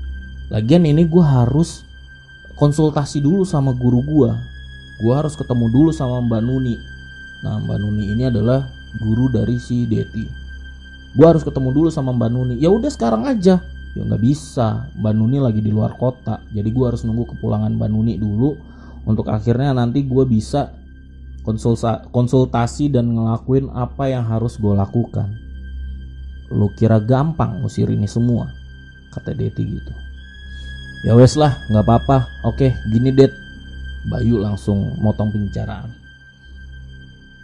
Lagian 0.49 0.89
ini 0.89 1.05
gua 1.05 1.45
harus 1.45 1.85
konsultasi 2.55 3.23
dulu 3.23 3.43
sama 3.43 3.75
guru 3.75 4.01
gua. 4.03 4.39
Gua 5.03 5.23
harus 5.23 5.35
ketemu 5.35 5.71
dulu 5.71 5.91
sama 5.91 6.23
Mbak 6.23 6.43
Nuni. 6.43 6.77
Nah 7.43 7.59
Mbak 7.63 7.79
Nuni 7.83 8.05
ini 8.15 8.23
adalah 8.31 8.71
guru 9.03 9.27
dari 9.31 9.59
si 9.59 9.85
Deti. 9.87 10.27
Gua 11.15 11.35
harus 11.35 11.43
ketemu 11.43 11.75
dulu 11.75 11.89
sama 11.91 12.15
Mbak 12.15 12.31
Nuni. 12.31 12.55
Ya 12.63 12.71
udah 12.71 12.91
sekarang 12.91 13.27
aja. 13.27 13.59
Ya 13.95 14.03
nggak 14.03 14.23
bisa. 14.23 14.87
Mbak 14.99 15.13
Nuni 15.15 15.39
lagi 15.43 15.61
di 15.63 15.71
luar 15.75 15.99
kota. 15.99 16.43
Jadi 16.55 16.71
gua 16.71 16.95
harus 16.95 17.03
nunggu 17.03 17.35
kepulangan 17.35 17.75
Mbak 17.75 17.91
Nuni 17.91 18.15
dulu 18.19 18.55
untuk 19.05 19.29
akhirnya 19.29 19.75
nanti 19.75 20.07
gua 20.07 20.23
bisa 20.25 20.71
konsulta 21.45 22.09
konsultasi 22.09 22.89
dan 22.89 23.13
ngelakuin 23.13 23.69
apa 23.75 24.09
yang 24.09 24.25
harus 24.25 24.57
gue 24.57 24.73
lakukan. 24.73 25.29
Lu 26.49 26.73
kira 26.73 27.03
gampang 27.03 27.61
ngusir 27.61 27.93
ini 27.93 28.09
semua 28.09 28.49
kata 29.13 29.37
Deti 29.37 29.63
gitu 29.63 30.04
ya 31.05 31.13
wes 31.15 31.37
lah 31.37 31.61
nggak 31.69 31.85
apa-apa. 31.85 32.27
Oke 32.49 32.73
gini 32.89 33.13
det 33.13 33.31
Bayu 34.05 34.37
langsung 34.41 34.97
motong 35.01 35.33
pembicaraan. 35.33 35.89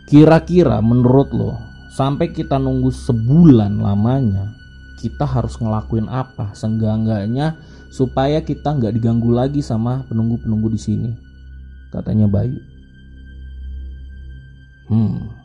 Kira-kira 0.05 0.83
menurut 0.85 1.33
lo 1.33 1.57
sampai 1.95 2.33
kita 2.35 2.61
nunggu 2.61 2.91
sebulan 2.93 3.81
lamanya 3.81 4.53
kita 5.01 5.25
harus 5.25 5.57
ngelakuin 5.57 6.11
apa 6.13 6.53
seenggak-enggaknya 6.53 7.57
supaya 7.89 8.45
kita 8.45 8.77
nggak 8.77 8.93
diganggu 8.93 9.33
lagi 9.33 9.65
sama 9.65 10.05
penunggu-penunggu 10.09 10.69
di 10.77 10.81
sini? 10.81 11.11
Katanya 11.89 12.29
Bayu. 12.29 12.61
Hmm 14.91 15.41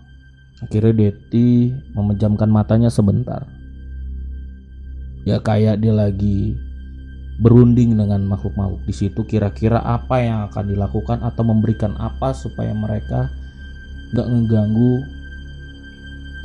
akhirnya 0.65 0.93
Deti 0.95 1.69
memejamkan 1.93 2.49
matanya 2.49 2.89
sebentar. 2.89 3.45
Ya 5.25 5.41
kayak 5.41 5.81
dia 5.81 5.93
lagi 5.93 6.53
berunding 7.35 7.99
dengan 7.99 8.23
makhluk-makhluk 8.23 8.79
di 8.87 8.93
situ 8.95 9.27
kira-kira 9.27 9.83
apa 9.83 10.23
yang 10.23 10.39
akan 10.47 10.71
dilakukan 10.71 11.19
atau 11.19 11.43
memberikan 11.43 11.93
apa 11.99 12.31
supaya 12.31 12.71
mereka 12.71 13.27
nggak 14.15 14.27
ngeganggu 14.27 15.03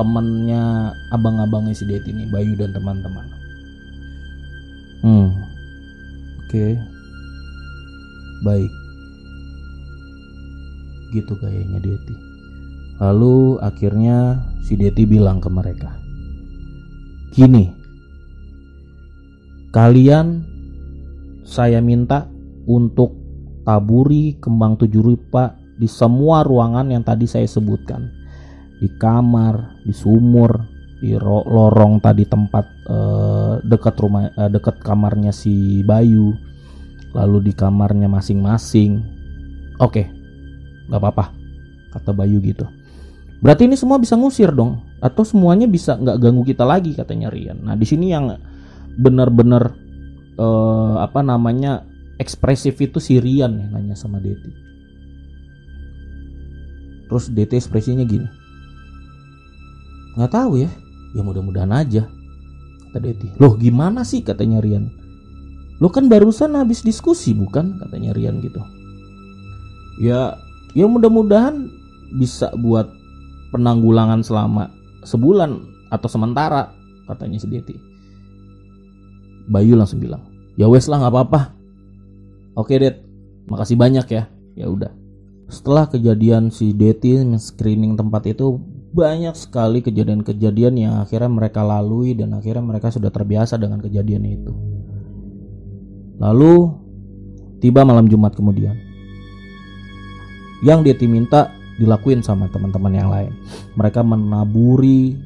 temennya 0.01 0.97
abang-abangnya 1.15 1.77
si 1.77 1.85
Det 1.85 2.03
ini 2.09 2.25
Bayu 2.27 2.57
dan 2.57 2.73
teman-teman. 2.73 3.27
Hmm. 5.05 5.29
Oke. 6.41 6.51
Okay. 6.51 6.73
baik. 8.41 8.73
Gitu 11.13 11.33
kayaknya 11.37 11.79
Deti 11.85 12.31
lalu 13.01 13.57
akhirnya 13.65 14.45
si 14.61 14.77
Deti 14.77 15.09
bilang 15.09 15.41
ke 15.41 15.49
mereka 15.49 15.97
gini 17.33 17.73
kalian 19.73 20.45
saya 21.51 21.83
minta 21.83 22.31
untuk 22.71 23.19
taburi 23.67 24.39
kembang 24.39 24.79
tujuh 24.79 25.03
rupa 25.03 25.59
di 25.75 25.91
semua 25.91 26.47
ruangan 26.47 26.87
yang 26.95 27.03
tadi 27.03 27.27
saya 27.27 27.51
sebutkan. 27.51 28.07
Di 28.79 28.87
kamar, 28.97 29.83
di 29.83 29.91
sumur, 29.91 30.55
di 31.03 31.19
lorong 31.19 31.99
tadi 31.99 32.23
tempat 32.23 32.65
eh, 32.87 33.55
dekat 33.67 33.95
rumah 33.99 34.31
eh, 34.31 34.47
dekat 34.47 34.79
kamarnya 34.79 35.35
si 35.35 35.83
Bayu. 35.83 36.31
Lalu 37.11 37.51
di 37.51 37.53
kamarnya 37.59 38.07
masing-masing. 38.07 39.03
Oke. 39.83 40.07
nggak 40.91 40.99
apa-apa 41.07 41.31
kata 41.95 42.11
Bayu 42.11 42.43
gitu. 42.43 42.67
Berarti 43.39 43.71
ini 43.71 43.79
semua 43.79 44.03
bisa 44.03 44.19
ngusir 44.19 44.51
dong 44.51 44.83
atau 44.99 45.23
semuanya 45.23 45.71
bisa 45.71 45.95
nggak 45.95 46.19
ganggu 46.19 46.43
kita 46.43 46.67
lagi 46.67 46.99
katanya 46.99 47.31
Rian. 47.31 47.63
Nah, 47.63 47.79
di 47.79 47.87
sini 47.87 48.11
yang 48.11 48.35
benar-benar 48.99 49.71
uh, 50.41 51.05
apa 51.05 51.21
namanya 51.21 51.85
ekspresif 52.17 52.81
itu 52.81 52.97
si 52.97 53.21
Rian 53.21 53.61
nih 53.61 53.69
nanya 53.69 53.97
sama 53.97 54.17
Deti. 54.21 54.49
Terus 57.11 57.29
Deti 57.29 57.61
ekspresinya 57.61 58.05
gini. 58.09 58.29
Nggak 60.17 60.33
tahu 60.33 60.65
ya, 60.65 60.71
ya 61.13 61.21
mudah-mudahan 61.21 61.73
aja. 61.77 62.09
Kata 62.91 62.99
Deti. 63.05 63.29
Loh 63.37 63.55
gimana 63.61 64.03
sih 64.03 64.25
katanya 64.25 64.65
Rian. 64.65 64.89
Lo 65.81 65.89
kan 65.89 66.13
barusan 66.13 66.57
habis 66.57 66.85
diskusi 66.85 67.33
bukan 67.33 67.81
katanya 67.81 68.13
Rian 68.13 68.41
gitu. 68.45 68.61
Ya, 70.01 70.37
ya 70.77 70.87
mudah-mudahan 70.89 71.69
bisa 72.17 72.53
buat 72.57 72.89
penanggulangan 73.53 74.23
selama 74.23 74.71
sebulan 75.05 75.57
atau 75.89 76.09
sementara 76.09 76.71
katanya 77.09 77.39
si 77.41 77.49
Deti. 77.49 77.75
Bayu 79.51 79.75
langsung 79.75 79.99
bilang, 79.99 80.30
ya 80.59 80.67
wes 80.67 80.87
lah 80.91 81.03
nggak 81.03 81.13
apa-apa. 81.15 81.41
Oke 82.59 82.79
det 82.81 83.03
makasih 83.47 83.79
banyak 83.79 84.07
ya. 84.11 84.27
Ya 84.59 84.67
udah. 84.67 84.93
Setelah 85.51 85.91
kejadian 85.91 86.55
si 86.55 86.71
Deti 86.71 87.19
screening 87.39 87.99
tempat 87.99 88.27
itu 88.31 88.59
banyak 88.91 89.35
sekali 89.39 89.83
kejadian-kejadian 89.83 90.75
yang 90.79 90.95
akhirnya 91.03 91.31
mereka 91.31 91.63
lalui 91.63 92.15
dan 92.15 92.35
akhirnya 92.35 92.63
mereka 92.63 92.91
sudah 92.91 93.11
terbiasa 93.11 93.59
dengan 93.59 93.83
kejadian 93.83 94.23
itu. 94.27 94.53
Lalu 96.19 96.55
tiba 97.63 97.83
malam 97.83 98.07
Jumat 98.07 98.35
kemudian. 98.35 98.79
Yang 100.61 100.93
Deti 100.93 101.07
minta 101.09 101.55
dilakuin 101.81 102.21
sama 102.21 102.47
teman-teman 102.53 102.93
yang 102.93 103.09
lain. 103.09 103.33
Mereka 103.75 104.05
menaburi 104.05 105.17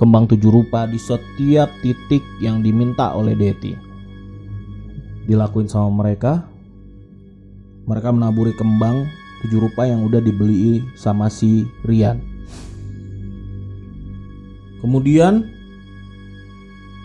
kembang 0.00 0.26
tujuh 0.26 0.48
rupa 0.48 0.88
di 0.88 0.96
setiap 0.96 1.68
titik 1.84 2.24
yang 2.40 2.64
diminta 2.64 3.12
oleh 3.12 3.36
Deti 3.36 3.91
dilakuin 5.26 5.70
sama 5.70 5.90
mereka. 6.04 6.46
Mereka 7.86 8.14
menaburi 8.14 8.54
kembang 8.54 9.10
tujuh 9.42 9.58
rupa 9.58 9.86
yang 9.86 10.06
udah 10.06 10.22
dibeli 10.22 10.86
sama 10.94 11.26
si 11.26 11.66
Rian. 11.82 12.22
Kemudian 14.78 15.46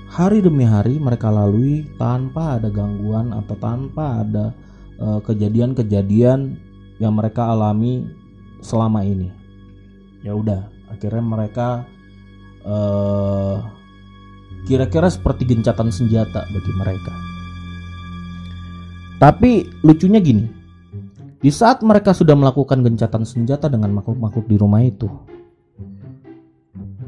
hari 0.09 0.41
demi 0.41 0.65
hari 0.65 0.97
mereka 1.01 1.29
lalui 1.33 1.85
tanpa 1.97 2.57
ada 2.57 2.69
gangguan 2.69 3.33
atau 3.33 3.57
tanpa 3.57 4.21
ada 4.25 4.53
eh, 4.97 5.19
kejadian-kejadian 5.25 6.39
uh, 6.57 7.01
yang 7.01 7.13
mereka 7.13 7.49
alami 7.53 8.05
selama 8.61 9.05
ini. 9.05 9.29
Ya 10.25 10.33
udah 10.33 10.65
akhirnya 10.89 11.21
mereka 11.21 11.85
uh, 12.65 13.61
kira-kira 14.65 15.13
seperti 15.13 15.45
gencatan 15.45 15.93
senjata 15.93 16.41
bagi 16.49 16.73
mereka 16.73 17.26
tapi 19.17 19.65
lucunya 19.81 20.21
gini, 20.21 20.45
di 21.37 21.49
saat 21.53 21.81
mereka 21.81 22.13
sudah 22.13 22.37
melakukan 22.37 22.81
gencatan 22.81 23.25
senjata 23.25 23.69
dengan 23.69 23.93
makhluk-makhluk 23.93 24.45
di 24.45 24.57
rumah 24.57 24.81
itu, 24.85 25.09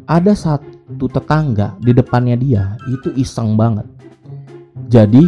ada 0.10 0.34
saat 0.34 0.66
tuh 0.98 1.10
tetangga 1.10 1.78
di 1.78 1.94
depannya 1.94 2.34
dia 2.34 2.74
itu 2.90 3.14
iseng 3.14 3.54
banget. 3.54 3.86
Jadi 4.90 5.22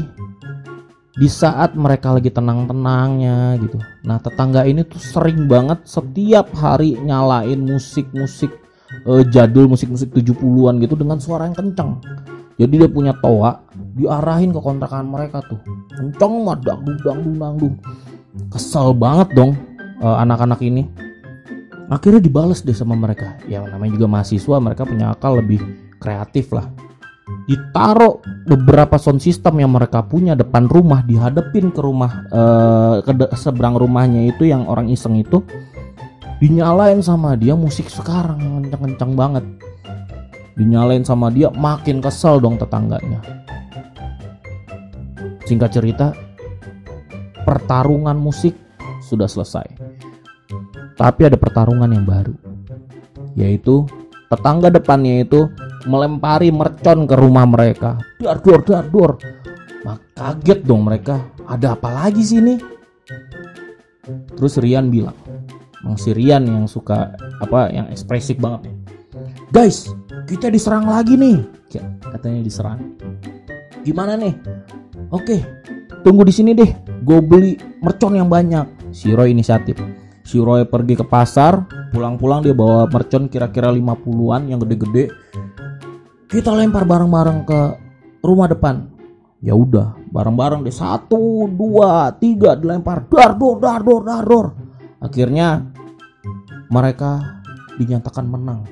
di 1.11 1.29
saat 1.29 1.77
mereka 1.77 2.17
lagi 2.17 2.33
tenang-tenangnya 2.33 3.61
gitu. 3.61 3.77
Nah 4.01 4.17
tetangga 4.17 4.65
ini 4.65 4.81
tuh 4.81 4.97
sering 4.97 5.45
banget 5.45 5.85
setiap 5.85 6.49
hari 6.57 6.97
nyalain 6.97 7.61
musik-musik 7.61 8.49
uh, 9.05 9.21
jadul 9.29 9.69
musik-musik 9.69 10.09
70-an 10.09 10.81
gitu 10.81 10.97
dengan 10.97 11.21
suara 11.21 11.45
yang 11.45 11.53
kencang. 11.53 12.01
Jadi 12.57 12.73
dia 12.73 12.89
punya 12.89 13.13
toa 13.21 13.61
diarahin 13.95 14.55
ke 14.55 14.59
kontrakan 14.59 15.11
mereka 15.11 15.43
tuh. 15.45 15.59
Kencang 15.91 16.33
mah 16.43 16.57
dangdung 16.59 16.99
dangdung 17.03 17.37
dangdung. 17.37 17.75
Kesel 18.51 18.95
banget 18.95 19.35
dong 19.35 19.51
uh, 19.99 20.17
anak-anak 20.23 20.59
ini. 20.63 20.87
Akhirnya 21.91 22.23
dibales 22.23 22.63
deh 22.63 22.75
sama 22.75 22.95
mereka. 22.95 23.35
Yang 23.51 23.67
namanya 23.75 23.91
juga 23.99 24.07
mahasiswa 24.07 24.55
mereka 24.63 24.87
punya 24.87 25.11
akal 25.11 25.35
lebih 25.43 25.59
kreatif 25.99 26.55
lah. 26.55 26.71
Ditaruh 27.47 28.23
beberapa 28.47 28.95
sound 28.95 29.19
system 29.19 29.59
yang 29.59 29.71
mereka 29.75 29.99
punya 30.03 30.35
depan 30.35 30.71
rumah 30.71 31.03
dihadapin 31.03 31.71
ke 31.71 31.79
rumah 31.83 32.27
eh, 32.31 32.95
ke 33.03 33.11
seberang 33.35 33.75
rumahnya 33.75 34.31
itu 34.31 34.47
yang 34.47 34.67
orang 34.71 34.87
iseng 34.87 35.19
itu. 35.19 35.43
Dinyalain 36.39 37.03
sama 37.03 37.35
dia 37.35 37.53
musik 37.53 37.91
sekarang 37.91 38.39
yang 38.39 38.53
kencang-kencang 38.63 39.11
banget. 39.13 39.45
Dinyalain 40.55 41.03
sama 41.03 41.27
dia 41.27 41.51
makin 41.51 41.99
kesel 41.99 42.39
dong 42.39 42.55
tetangganya 42.55 43.19
singkat 45.51 45.75
cerita 45.75 46.15
pertarungan 47.43 48.15
musik 48.15 48.55
sudah 49.03 49.27
selesai 49.27 49.91
tapi 51.01 51.25
ada 51.25 51.33
pertarungan 51.33 51.89
yang 51.89 52.05
baru, 52.05 52.35
yaitu 53.33 53.89
tetangga 54.29 54.69
depannya 54.69 55.25
itu 55.25 55.49
melempari 55.89 56.53
mercon 56.53 57.09
ke 57.09 57.15
rumah 57.17 57.49
mereka. 57.49 57.97
Dar 58.21 58.37
dor 58.37 58.61
dar 58.61 58.85
dor. 58.85 59.17
Nah, 59.81 59.97
kaget 60.13 60.61
dong 60.61 60.85
mereka. 60.85 61.17
Ada 61.49 61.73
apa 61.73 61.89
lagi 61.89 62.21
sih 62.21 62.37
ini? 62.37 62.53
Terus 64.37 64.61
Rian 64.61 64.93
bilang, 64.93 65.17
Mang 65.81 65.97
si 65.97 66.13
Rian 66.13 66.45
yang 66.45 66.69
suka 66.69 67.17
apa 67.41 67.73
yang 67.73 67.89
ekspresif 67.89 68.37
banget. 68.37 68.69
Guys, 69.49 69.89
kita 70.29 70.53
diserang 70.53 70.85
lagi 70.85 71.17
nih. 71.17 71.41
Katanya 72.13 72.45
diserang. 72.45 72.93
Gimana 73.81 74.13
nih? 74.21 74.37
Oke, 75.11 75.43
tunggu 76.07 76.23
di 76.23 76.31
sini 76.31 76.55
deh. 76.55 76.71
Gue 77.03 77.19
beli 77.19 77.59
mercon 77.83 78.15
yang 78.15 78.31
banyak. 78.31 78.95
Si 78.95 79.11
Roy 79.11 79.35
inisiatif. 79.35 79.75
Si 80.23 80.39
Roy 80.39 80.63
pergi 80.63 80.95
ke 80.95 81.03
pasar 81.03 81.67
pulang-pulang 81.91 82.39
dia 82.39 82.55
bawa 82.55 82.87
mercon 82.87 83.27
kira-kira 83.27 83.75
50-an 83.75 84.47
yang 84.47 84.63
gede-gede. 84.63 85.11
Kita 86.31 86.55
lempar 86.55 86.87
bareng-bareng 86.87 87.39
ke 87.43 87.59
rumah 88.23 88.47
depan. 88.47 88.87
Ya 89.43 89.51
udah 89.51 89.99
bareng-bareng 90.15 90.63
deh. 90.63 90.71
Satu 90.71 91.43
dua 91.51 92.15
tiga 92.15 92.55
dilempar. 92.55 93.03
Dar 93.11 93.35
dor 93.35 93.59
dar 93.59 93.83
dor 93.83 94.01
dar 94.07 94.23
dor. 94.23 94.47
Akhirnya 95.03 95.59
mereka 96.71 97.43
dinyatakan 97.75 98.31
menang 98.31 98.63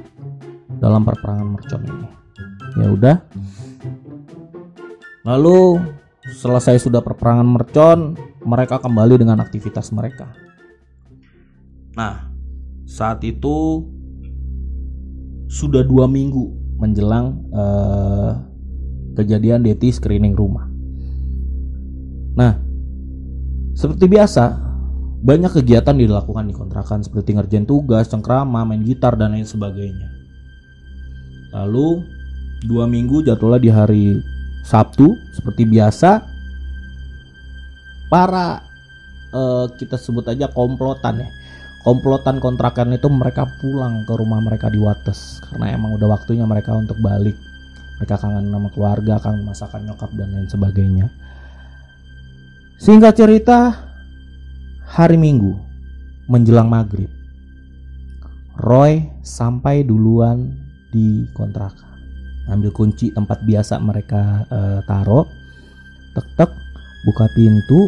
dalam 0.80 1.04
perperangan 1.04 1.48
mercon 1.52 1.84
ini. 1.84 2.08
Ya 2.80 2.88
udah. 2.88 3.16
Lalu 5.28 5.84
selesai 6.38 6.86
sudah 6.86 7.02
perperangan 7.02 7.48
mercon 7.48 8.14
mereka 8.46 8.78
kembali 8.78 9.18
dengan 9.18 9.42
aktivitas 9.42 9.90
mereka 9.90 10.30
Nah, 12.00 12.32
saat 12.88 13.20
itu 13.28 13.84
sudah 15.52 15.84
dua 15.84 16.08
minggu 16.08 16.78
menjelang 16.80 17.44
uh, 17.52 18.40
kejadian 19.20 19.66
Deti 19.68 19.92
screening 19.92 20.32
rumah. 20.32 20.70
Nah, 22.40 22.56
seperti 23.76 24.08
biasa, 24.08 24.56
banyak 25.20 25.60
kegiatan 25.60 25.98
dilakukan 25.98 26.48
di 26.48 26.56
kontrakan 26.56 27.04
seperti 27.04 27.36
ngerjain 27.36 27.68
tugas, 27.68 28.08
cengkrama, 28.08 28.64
main 28.64 28.80
gitar, 28.88 29.20
dan 29.20 29.36
lain 29.36 29.44
sebagainya. 29.44 30.08
Lalu, 31.52 32.06
dua 32.64 32.88
minggu 32.88 33.28
jadwalnya 33.28 33.60
di 33.60 33.72
hari 33.74 34.06
Sabtu, 34.64 35.18
seperti 35.34 35.66
biasa, 35.66 36.24
para 38.10 38.66
uh, 39.34 39.70
kita 39.78 39.96
sebut 39.96 40.26
aja 40.30 40.50
komplotan 40.50 41.26
ya. 41.26 41.30
Komplotan 41.80 42.44
kontrakan 42.44 42.92
itu 42.92 43.08
mereka 43.08 43.48
pulang 43.64 44.04
ke 44.04 44.12
rumah 44.12 44.44
mereka 44.44 44.68
di 44.68 44.76
Wates 44.76 45.40
karena 45.48 45.80
emang 45.80 45.96
udah 45.96 46.12
waktunya 46.12 46.44
mereka 46.44 46.76
untuk 46.76 47.00
balik. 47.00 47.40
Mereka 47.98 48.20
kangen 48.20 48.52
sama 48.52 48.70
keluarga 48.76 49.16
kangen 49.24 49.48
masakan 49.48 49.88
nyokap 49.88 50.12
dan 50.20 50.36
lain 50.36 50.48
sebagainya. 50.52 51.08
Singkat 52.80 53.14
cerita 53.16 53.60
hari 54.88 55.16
minggu 55.16 55.56
menjelang 56.28 56.68
maghrib 56.68 57.12
Roy 58.60 59.08
sampai 59.24 59.88
duluan 59.88 60.52
di 60.92 61.28
kontrakan 61.32 61.89
ambil 62.50 62.74
kunci 62.74 63.14
tempat 63.14 63.46
biasa 63.46 63.78
mereka 63.78 64.44
uh, 64.50 64.82
taruh 64.84 65.26
tek 66.18 66.26
tek 66.36 66.52
buka 67.06 67.30
pintu 67.38 67.88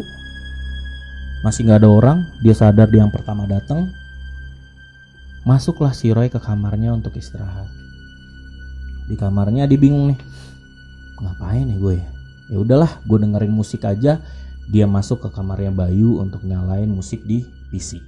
masih 1.42 1.66
nggak 1.66 1.82
ada 1.82 1.90
orang, 1.90 2.18
dia 2.38 2.54
sadar 2.54 2.86
dia 2.86 3.02
yang 3.02 3.10
pertama 3.10 3.50
datang. 3.50 3.90
Masuklah 5.42 5.90
si 5.90 6.14
Roy 6.14 6.30
ke 6.30 6.38
kamarnya 6.38 6.94
untuk 6.94 7.18
istirahat. 7.18 7.66
Di 9.10 9.18
kamarnya 9.18 9.66
dia 9.66 9.74
bingung 9.74 10.14
nih. 10.14 10.20
Ngapain 11.18 11.66
nih 11.66 11.78
gue? 11.82 11.98
Ya 12.46 12.62
udahlah, 12.62 13.02
gue 13.02 13.18
dengerin 13.18 13.50
musik 13.50 13.82
aja. 13.82 14.22
Dia 14.70 14.86
masuk 14.86 15.26
ke 15.26 15.28
kamarnya 15.34 15.74
Bayu 15.74 16.22
untuk 16.22 16.46
nyalain 16.46 16.86
musik 16.86 17.26
di 17.26 17.42
PC. 17.74 17.98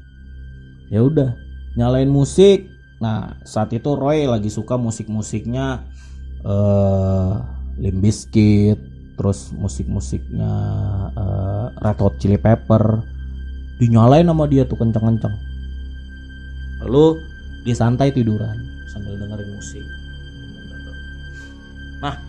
Ya 0.94 1.02
udah, 1.02 1.34
nyalain 1.74 2.06
musik. 2.06 2.70
Nah, 3.02 3.34
saat 3.42 3.74
itu 3.74 3.98
Roy 3.98 4.30
lagi 4.30 4.46
suka 4.46 4.78
musik-musiknya 4.78 5.82
eh 5.82 5.93
uh, 6.44 7.40
Limp 7.80 7.98
Bizkit, 8.04 8.78
terus 9.18 9.50
musik-musiknya 9.56 10.52
uh, 11.16 11.66
Red 11.80 11.98
Hot 11.98 12.14
Chili 12.20 12.38
Pepper, 12.38 13.02
dinyalain 13.82 14.28
sama 14.28 14.46
dia 14.46 14.62
tuh 14.68 14.78
kenceng-kenceng. 14.78 15.34
Lalu 16.84 17.18
dia 17.64 17.74
santai 17.74 18.12
tiduran 18.12 18.60
sambil 18.92 19.16
dengerin 19.16 19.50
musik. 19.56 19.84
Nah 22.04 22.20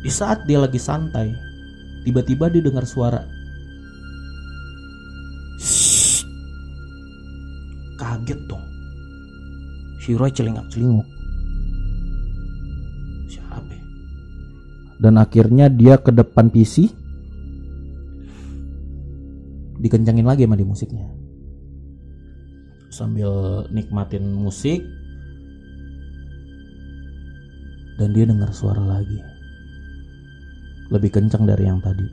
di 0.00 0.10
saat 0.12 0.46
dia 0.46 0.62
lagi 0.62 0.78
santai 0.78 1.34
tiba-tiba 2.06 2.46
dia 2.48 2.62
dengar 2.62 2.86
suara. 2.86 3.26
Kaget 7.98 8.40
dong. 8.46 8.64
Si 10.04 10.12
Roy 10.14 10.30
celingak 10.30 10.68
celinguk 10.70 11.08
dan 15.02 15.18
akhirnya 15.18 15.66
dia 15.66 15.98
ke 15.98 16.14
depan 16.14 16.50
PC 16.50 16.90
dikencangin 19.84 20.24
lagi 20.24 20.48
sama 20.48 20.56
di 20.56 20.66
musiknya. 20.66 21.06
Sambil 22.88 23.30
nikmatin 23.74 24.32
musik. 24.32 24.80
Dan 27.94 28.10
dia 28.10 28.26
dengar 28.26 28.50
suara 28.50 28.82
lagi. 28.82 29.20
Lebih 30.90 31.10
kencang 31.14 31.46
dari 31.46 31.64
yang 31.68 31.78
tadi. 31.78 32.06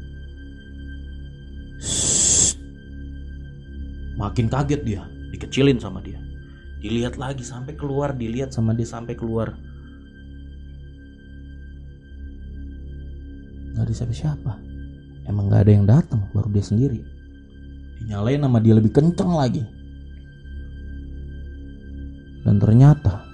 Makin 4.20 4.46
kaget 4.52 4.82
dia. 4.86 5.02
Dikecilin 5.34 5.82
sama 5.82 6.04
dia. 6.06 6.22
Dilihat 6.82 7.17
lagi 7.17 7.46
sampai 7.46 7.78
keluar 7.78 8.13
dilihat 8.13 8.54
sama 8.54 8.74
dia 8.74 8.89
sampai 8.89 9.13
keluar 9.13 9.54
ada 13.91 13.99
siapa-siapa. 14.08 14.51
Emang 15.27 15.51
nggak 15.51 15.67
ada 15.67 15.71
yang 15.75 15.86
datang 15.86 16.21
baru 16.32 16.47
dia 16.47 16.63
sendiri. 16.63 16.99
Dinyalain 17.99 18.39
sama 18.39 18.63
dia 18.63 18.73
lebih 18.80 18.95
kenceng 18.95 19.36
lagi. 19.36 19.63
Dan 22.41 22.58
ternyata 22.58 23.27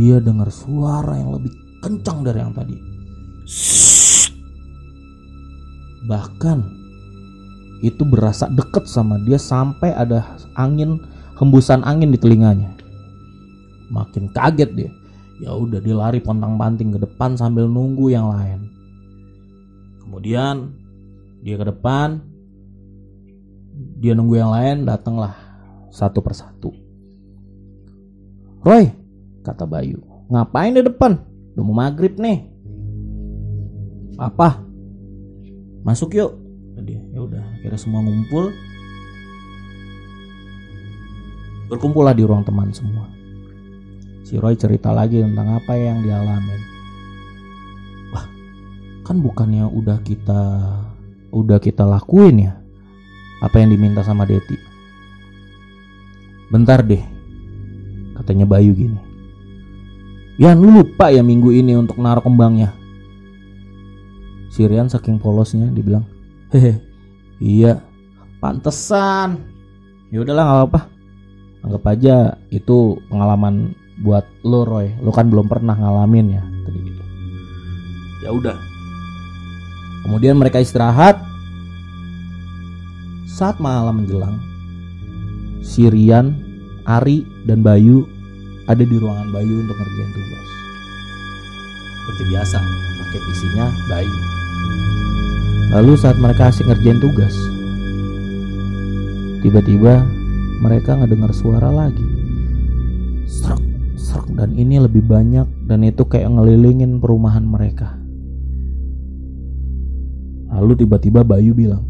dia 0.00 0.16
dengar 0.18 0.48
suara 0.48 1.14
yang 1.20 1.36
lebih 1.36 1.52
kencang 1.84 2.24
dari 2.24 2.38
yang 2.40 2.56
tadi. 2.56 2.76
Bahkan 6.08 6.58
itu 7.84 8.02
berasa 8.08 8.48
deket 8.48 8.88
sama 8.88 9.20
dia 9.22 9.36
sampai 9.36 9.92
ada 9.92 10.40
angin 10.56 11.04
hembusan 11.36 11.84
angin 11.84 12.10
di 12.10 12.18
telinganya. 12.18 12.72
Makin 13.92 14.32
kaget 14.32 14.70
dia 14.72 14.90
ya 15.40 15.56
udah 15.56 15.80
dia 15.80 15.96
lari 15.96 16.20
pontang 16.20 16.60
panting 16.60 16.92
ke 16.94 16.98
depan 17.00 17.34
sambil 17.34 17.64
nunggu 17.66 18.12
yang 18.12 18.28
lain 18.28 18.68
kemudian 20.04 20.76
dia 21.40 21.56
ke 21.56 21.64
depan 21.64 22.20
dia 24.00 24.12
nunggu 24.12 24.36
yang 24.36 24.52
lain 24.52 24.84
datanglah 24.84 25.32
satu 25.88 26.20
persatu 26.20 26.90
Roy 28.60 28.92
kata 29.40 29.64
Bayu. 29.64 30.04
Ngapain 30.28 30.76
di 30.76 30.84
depan? 30.84 31.16
Udah 31.56 31.64
mau 31.64 31.76
maghrib 31.76 32.14
nih. 32.20 32.44
Apa? 34.20 34.60
Masuk 35.80 36.12
yuk. 36.12 36.36
Dia 36.80 37.00
ya 37.12 37.20
udah, 37.24 37.44
kira 37.64 37.76
semua 37.80 38.04
ngumpul. 38.04 38.52
Berkumpullah 41.72 42.12
di 42.12 42.24
ruang 42.24 42.44
teman 42.44 42.68
semua. 42.72 43.08
Si 44.30 44.38
Roy 44.38 44.54
cerita 44.54 44.94
lagi 44.94 45.18
tentang 45.18 45.58
apa 45.58 45.74
yang 45.74 46.06
dialami. 46.06 46.54
Wah, 48.14 48.22
kan 49.02 49.18
bukannya 49.18 49.66
udah 49.66 49.98
kita 50.06 50.42
udah 51.34 51.58
kita 51.58 51.82
lakuin 51.82 52.46
ya 52.46 52.54
apa 53.42 53.58
yang 53.58 53.74
diminta 53.74 54.06
sama 54.06 54.22
Deti. 54.22 54.54
Bentar 56.46 56.78
deh, 56.86 57.02
katanya 58.22 58.46
Bayu 58.46 58.70
gini. 58.70 59.02
Ya 60.38 60.54
lu 60.54 60.78
lupa 60.78 61.10
ya 61.10 61.26
minggu 61.26 61.50
ini 61.50 61.74
untuk 61.74 61.98
naruh 61.98 62.22
kembangnya. 62.22 62.70
Sirian 64.54 64.86
saking 64.86 65.18
polosnya 65.18 65.66
dibilang, 65.74 66.06
hehe, 66.54 66.78
iya, 67.42 67.82
pantesan. 68.38 69.42
Ya 70.14 70.22
udahlah 70.22 70.46
nggak 70.46 70.58
apa-apa. 70.62 70.80
Anggap 71.66 71.82
aja 71.98 72.16
itu 72.54 72.94
pengalaman 73.10 73.74
buat 74.00 74.24
lo 74.42 74.64
Roy. 74.64 74.96
Lo 75.04 75.12
kan 75.12 75.28
belum 75.28 75.46
pernah 75.46 75.76
ngalamin 75.76 76.26
ya, 76.34 76.42
tadi 76.64 76.78
gitu. 76.80 77.02
Ya 78.24 78.30
udah. 78.32 78.58
Kemudian 80.08 80.40
mereka 80.40 80.60
istirahat. 80.60 81.20
Saat 83.30 83.56
malam 83.56 84.04
menjelang, 84.04 84.36
Sirian, 85.64 86.36
Ari, 86.84 87.24
dan 87.48 87.64
Bayu 87.64 88.04
ada 88.68 88.84
di 88.84 88.96
ruangan 89.00 89.32
Bayu 89.32 89.64
untuk 89.64 89.76
ngerjain 89.80 90.12
tugas. 90.12 90.46
Seperti 92.00 92.22
biasa, 92.36 92.58
pakai 93.00 93.20
PC-nya 93.24 93.66
Bayu. 93.88 94.16
Lalu 95.70 95.92
saat 95.94 96.18
mereka 96.18 96.50
asik 96.50 96.66
ngerjain 96.66 96.98
tugas, 96.98 97.32
tiba-tiba 99.46 100.04
mereka 100.60 100.98
ngedengar 100.98 101.32
suara 101.32 101.70
lagi. 101.72 102.04
Serak, 103.30 103.62
serak 104.10 104.26
dan 104.34 104.58
ini 104.58 104.82
lebih 104.82 105.06
banyak 105.06 105.46
dan 105.70 105.86
itu 105.86 106.02
kayak 106.02 106.34
ngelilingin 106.34 106.98
perumahan 106.98 107.46
mereka. 107.46 107.94
Lalu 110.50 110.82
tiba-tiba 110.82 111.22
Bayu 111.22 111.54
bilang, 111.54 111.86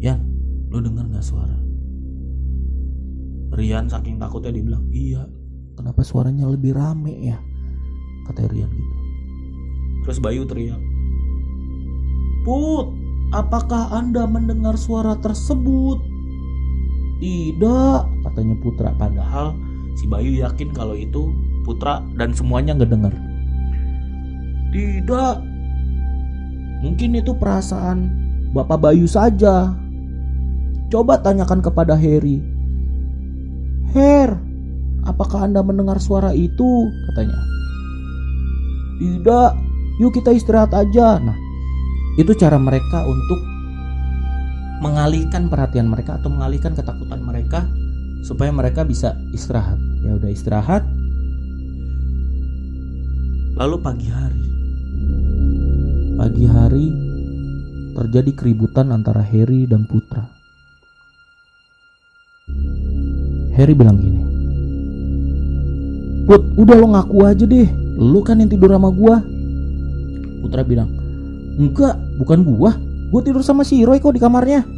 Yan, 0.00 0.24
lo 0.72 0.80
denger 0.80 1.12
gak 1.12 1.20
suara? 1.20 1.60
Rian 3.52 3.84
saking 3.92 4.16
takutnya 4.16 4.56
dibilang, 4.56 4.88
iya, 4.88 5.28
kenapa 5.76 6.00
suaranya 6.00 6.48
lebih 6.48 6.72
rame 6.72 7.28
ya? 7.28 7.36
Kata 8.24 8.48
Rian 8.48 8.70
gitu. 8.72 8.94
Terus 10.08 10.18
Bayu 10.24 10.48
teriak, 10.48 10.80
Put, 12.48 12.96
apakah 13.36 13.92
anda 13.92 14.24
mendengar 14.24 14.80
suara 14.80 15.20
tersebut? 15.20 16.00
Tidak, 17.20 18.00
katanya 18.24 18.56
Putra. 18.62 18.94
Padahal 18.96 19.67
si 19.98 20.06
Bayu 20.06 20.38
yakin 20.38 20.70
kalau 20.70 20.94
itu 20.94 21.34
Putra 21.66 22.00
dan 22.16 22.32
semuanya 22.32 22.72
nggak 22.78 22.88
dengar. 22.88 23.14
Tidak, 24.72 25.36
mungkin 26.80 27.10
itu 27.18 27.36
perasaan 27.36 28.08
Bapak 28.56 28.88
Bayu 28.88 29.04
saja. 29.04 29.76
Coba 30.88 31.20
tanyakan 31.20 31.60
kepada 31.60 31.92
Harry. 31.92 32.40
Her, 33.92 34.40
apakah 35.04 35.44
Anda 35.44 35.60
mendengar 35.60 36.00
suara 36.00 36.32
itu? 36.32 36.88
Katanya. 37.12 37.36
Tidak, 38.96 39.50
yuk 40.00 40.16
kita 40.16 40.32
istirahat 40.32 40.72
aja. 40.72 41.20
Nah, 41.20 41.36
itu 42.16 42.32
cara 42.32 42.56
mereka 42.56 43.04
untuk 43.04 43.40
mengalihkan 44.80 45.52
perhatian 45.52 45.92
mereka 45.92 46.16
atau 46.16 46.32
mengalihkan 46.32 46.72
ketakutan 46.72 47.20
mereka 47.20 47.68
supaya 48.22 48.50
mereka 48.50 48.82
bisa 48.82 49.14
istirahat. 49.34 49.78
Ya 50.02 50.14
udah 50.14 50.30
istirahat. 50.30 50.82
Lalu 53.58 53.76
pagi 53.82 54.08
hari. 54.08 54.44
Pagi 56.18 56.46
hari 56.46 56.86
terjadi 57.98 58.30
keributan 58.34 58.94
antara 58.94 59.22
Harry 59.22 59.66
dan 59.66 59.86
Putra. 59.86 60.22
Harry 63.58 63.74
bilang 63.74 63.98
gini. 63.98 64.22
Put, 66.30 66.42
udah 66.54 66.76
lo 66.78 66.86
ngaku 66.94 67.18
aja 67.26 67.44
deh. 67.48 67.66
Lu 67.98 68.22
kan 68.22 68.38
yang 68.38 68.46
tidur 68.46 68.70
sama 68.70 68.94
gua. 68.94 69.18
Putra 70.38 70.62
bilang, 70.62 70.86
Enggak, 71.58 71.98
bukan 72.22 72.46
gua. 72.46 72.70
Gua 73.10 73.20
tidur 73.24 73.42
sama 73.42 73.66
si 73.66 73.82
Roy 73.82 73.98
kok 73.98 74.14
di 74.14 74.22
kamarnya. 74.22 74.77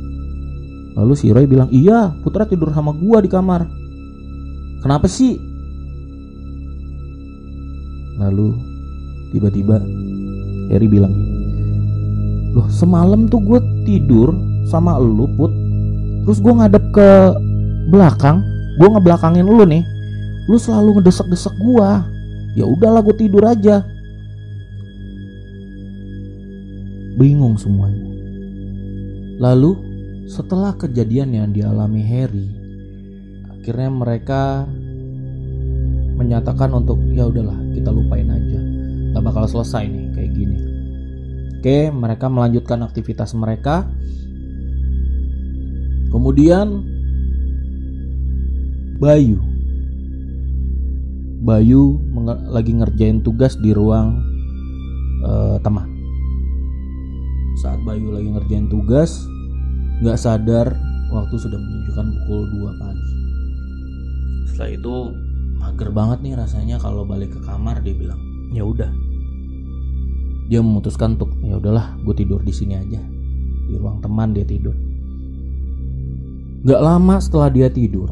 Lalu 0.99 1.13
si 1.15 1.31
Roy 1.31 1.47
bilang, 1.47 1.71
iya 1.71 2.11
Putra 2.23 2.47
tidur 2.47 2.75
sama 2.75 2.91
gua 2.95 3.23
di 3.23 3.31
kamar. 3.31 3.67
Kenapa 4.81 5.07
sih? 5.07 5.37
Lalu 8.21 8.53
tiba-tiba 9.33 9.81
Harry 10.73 10.89
bilang, 10.89 11.15
loh 12.53 12.69
semalam 12.69 13.31
tuh 13.31 13.41
gue 13.41 13.61
tidur 13.89 14.35
sama 14.69 15.01
lu 15.01 15.27
put. 15.37 15.53
Terus 16.25 16.39
gue 16.39 16.53
ngadep 16.53 16.85
ke 16.93 17.09
belakang, 17.89 18.45
gue 18.77 18.89
ngebelakangin 18.89 19.47
lu 19.49 19.65
nih. 19.65 19.83
Lu 20.49 20.57
selalu 20.61 21.01
ngedesek-desek 21.01 21.55
gua. 21.65 22.05
Ya 22.59 22.67
udahlah 22.67 23.01
gue 23.01 23.15
tidur 23.15 23.47
aja. 23.47 23.87
bingung 27.21 27.61
semuanya. 27.61 28.09
Lalu 29.37 29.77
setelah 30.31 30.79
kejadian 30.79 31.35
yang 31.35 31.49
dialami 31.51 32.07
Harry, 32.07 32.47
akhirnya 33.51 33.91
mereka 33.91 34.63
menyatakan 36.15 36.71
untuk 36.71 37.03
ya 37.11 37.27
udahlah 37.27 37.59
kita 37.75 37.91
lupain 37.91 38.31
aja, 38.31 38.61
gak 39.11 39.25
bakal 39.27 39.51
selesai 39.51 39.91
nih 39.91 40.07
kayak 40.15 40.31
gini. 40.31 40.59
Oke, 41.59 41.79
mereka 41.91 42.31
melanjutkan 42.31 42.87
aktivitas 42.87 43.35
mereka. 43.35 43.91
Kemudian 46.15 46.87
Bayu, 49.03 49.43
Bayu 51.43 51.99
lagi 52.55 52.71
ngerjain 52.71 53.19
tugas 53.27 53.59
di 53.59 53.75
ruang 53.75 54.19
uh, 55.27 55.59
teman 55.59 55.91
saat 57.61 57.77
Bayu 57.85 58.09
lagi 58.09 58.29
ngerjain 58.33 58.73
tugas, 58.73 59.29
nggak 60.01 60.17
sadar 60.17 60.73
waktu 61.13 61.37
sudah 61.37 61.61
menunjukkan 61.61 62.07
pukul 62.25 62.43
2 62.73 62.81
pagi. 62.81 63.13
Setelah 64.49 64.71
itu 64.73 64.95
mager 65.61 65.91
banget 65.93 66.19
nih 66.25 66.35
rasanya 66.41 66.77
kalau 66.81 67.05
balik 67.05 67.37
ke 67.37 67.41
kamar 67.45 67.85
dia 67.85 67.93
bilang, 67.93 68.17
ya 68.57 68.65
udah. 68.65 68.89
Dia 70.49 70.65
memutuskan 70.65 71.21
untuk 71.21 71.37
ya 71.45 71.61
udahlah, 71.61 72.01
gue 72.01 72.15
tidur 72.17 72.41
di 72.41 72.49
sini 72.49 72.81
aja. 72.81 73.01
Di 73.69 73.77
ruang 73.77 74.01
teman 74.01 74.33
dia 74.33 74.49
tidur. 74.49 74.75
Gak 76.65 76.81
lama 76.81 77.21
setelah 77.21 77.53
dia 77.53 77.69
tidur, 77.69 78.09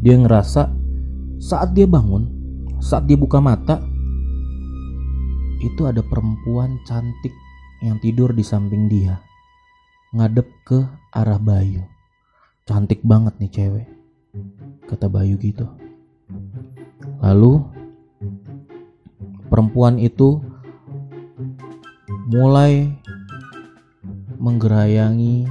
dia 0.00 0.16
ngerasa 0.16 0.72
saat 1.36 1.72
dia 1.76 1.84
bangun, 1.84 2.28
saat 2.80 3.04
dia 3.08 3.16
buka 3.16 3.40
mata, 3.40 3.80
itu 5.64 5.84
ada 5.84 6.00
perempuan 6.00 6.76
cantik 6.84 7.32
yang 7.80 7.96
tidur 8.04 8.36
di 8.36 8.44
samping 8.44 8.90
dia 8.90 9.27
ngadep 10.08 10.48
ke 10.64 10.88
arah 11.12 11.36
Bayu. 11.36 11.84
Cantik 12.64 13.00
banget 13.04 13.36
nih 13.40 13.52
cewek, 13.52 13.88
kata 14.88 15.08
Bayu 15.08 15.36
gitu. 15.40 15.68
Lalu 17.24 17.64
perempuan 19.48 19.96
itu 19.96 20.40
mulai 22.28 22.92
menggerayangi 24.36 25.48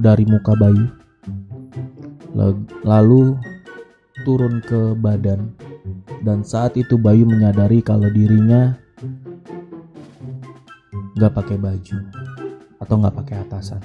dari 0.00 0.24
muka 0.28 0.52
Bayu, 0.56 0.88
lalu 2.84 3.40
turun 4.28 4.60
ke 4.60 4.92
badan, 5.00 5.56
dan 6.20 6.44
saat 6.44 6.76
itu 6.76 7.00
Bayu 7.00 7.24
menyadari 7.24 7.80
kalau 7.80 8.12
dirinya 8.12 8.76
nggak 11.16 11.32
pakai 11.32 11.56
baju 11.56 12.13
atau 12.84 13.00
nggak 13.00 13.16
pakai 13.24 13.36
atasan. 13.48 13.80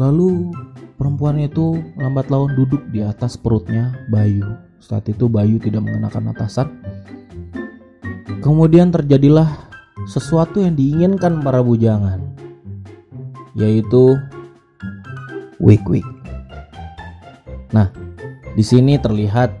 Lalu 0.00 0.48
perempuan 0.96 1.36
itu 1.36 1.76
lambat 2.00 2.32
laun 2.32 2.56
duduk 2.56 2.80
di 2.88 3.04
atas 3.04 3.36
perutnya 3.36 3.92
Bayu. 4.08 4.56
Saat 4.80 5.12
itu 5.12 5.28
Bayu 5.28 5.60
tidak 5.60 5.84
mengenakan 5.84 6.32
atasan. 6.32 6.72
Kemudian 8.40 8.88
terjadilah 8.88 9.68
sesuatu 10.08 10.64
yang 10.64 10.72
diinginkan 10.72 11.44
para 11.44 11.60
bujangan, 11.60 12.24
yaitu 13.52 14.16
wik 15.60 15.84
wik. 15.84 16.08
Nah, 17.76 17.92
di 18.56 18.64
sini 18.64 18.96
terlihat 18.96 19.52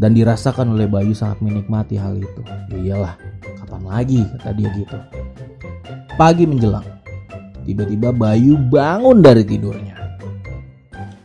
dan 0.00 0.16
dirasakan 0.16 0.72
oleh 0.72 0.88
Bayu 0.88 1.12
sangat 1.12 1.44
menikmati 1.44 2.00
hal 2.00 2.16
itu. 2.16 2.42
Ya 2.72 2.78
iyalah, 2.80 3.14
kapan 3.60 3.82
lagi 3.84 4.20
kata 4.40 4.50
dia 4.56 4.72
gitu. 4.72 4.98
Pagi 6.20 6.44
menjelang, 6.44 6.84
tiba-tiba 7.64 8.12
Bayu 8.12 8.60
bangun 8.60 9.24
dari 9.24 9.42
tidurnya. 9.42 9.96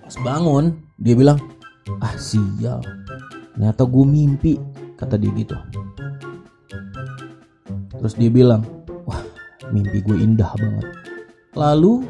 Pas 0.01 0.15
bangun, 0.23 0.73
dia 0.95 1.13
bilang, 1.13 1.37
ah 1.99 2.15
sial, 2.15 2.79
ternyata 3.53 3.83
gue 3.83 4.05
mimpi, 4.07 4.55
kata 4.95 5.19
dia 5.19 5.29
gitu. 5.35 5.59
Terus 7.99 8.13
dia 8.15 8.31
bilang, 8.31 8.63
wah 9.03 9.21
mimpi 9.75 9.99
gue 10.01 10.17
indah 10.17 10.49
banget. 10.55 10.87
Lalu, 11.53 12.07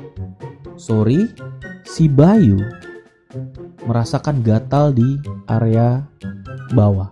sorry, 0.77 1.33
si 1.81 2.05
Bayu 2.05 2.61
merasakan 3.89 4.45
gatal 4.45 4.93
di 4.93 5.17
area 5.49 6.05
bawah. 6.77 7.09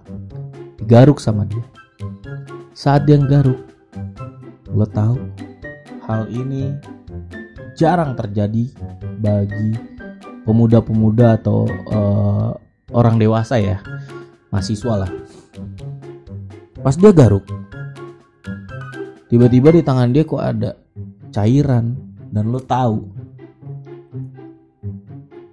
Digaruk 0.77 1.17
sama 1.17 1.47
dia. 1.49 1.65
Saat 2.77 3.09
dia 3.09 3.17
garuk, 3.17 3.65
lo 4.69 4.85
tahu 4.85 5.34
hal 6.05 6.29
ini 6.29 6.77
jarang 7.73 8.13
terjadi 8.13 8.71
bagi 9.19 9.73
pemuda-pemuda 10.45 11.41
atau 11.41 11.65
uh, 11.89 12.53
orang 12.93 13.17
dewasa 13.17 13.57
ya, 13.57 13.81
mahasiswa 14.53 15.05
lah. 15.05 15.11
Pas 16.85 16.93
dia 16.93 17.09
garuk, 17.09 17.49
tiba-tiba 19.27 19.73
di 19.73 19.81
tangan 19.81 20.13
dia 20.13 20.21
kok 20.21 20.41
ada 20.41 20.77
cairan 21.33 21.97
dan 22.29 22.53
lo 22.53 22.61
tahu 22.61 23.15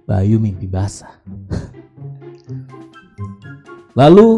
Bayu 0.03 0.35
mimpi 0.35 0.67
basah. 0.67 1.15
Lalu 3.99 4.35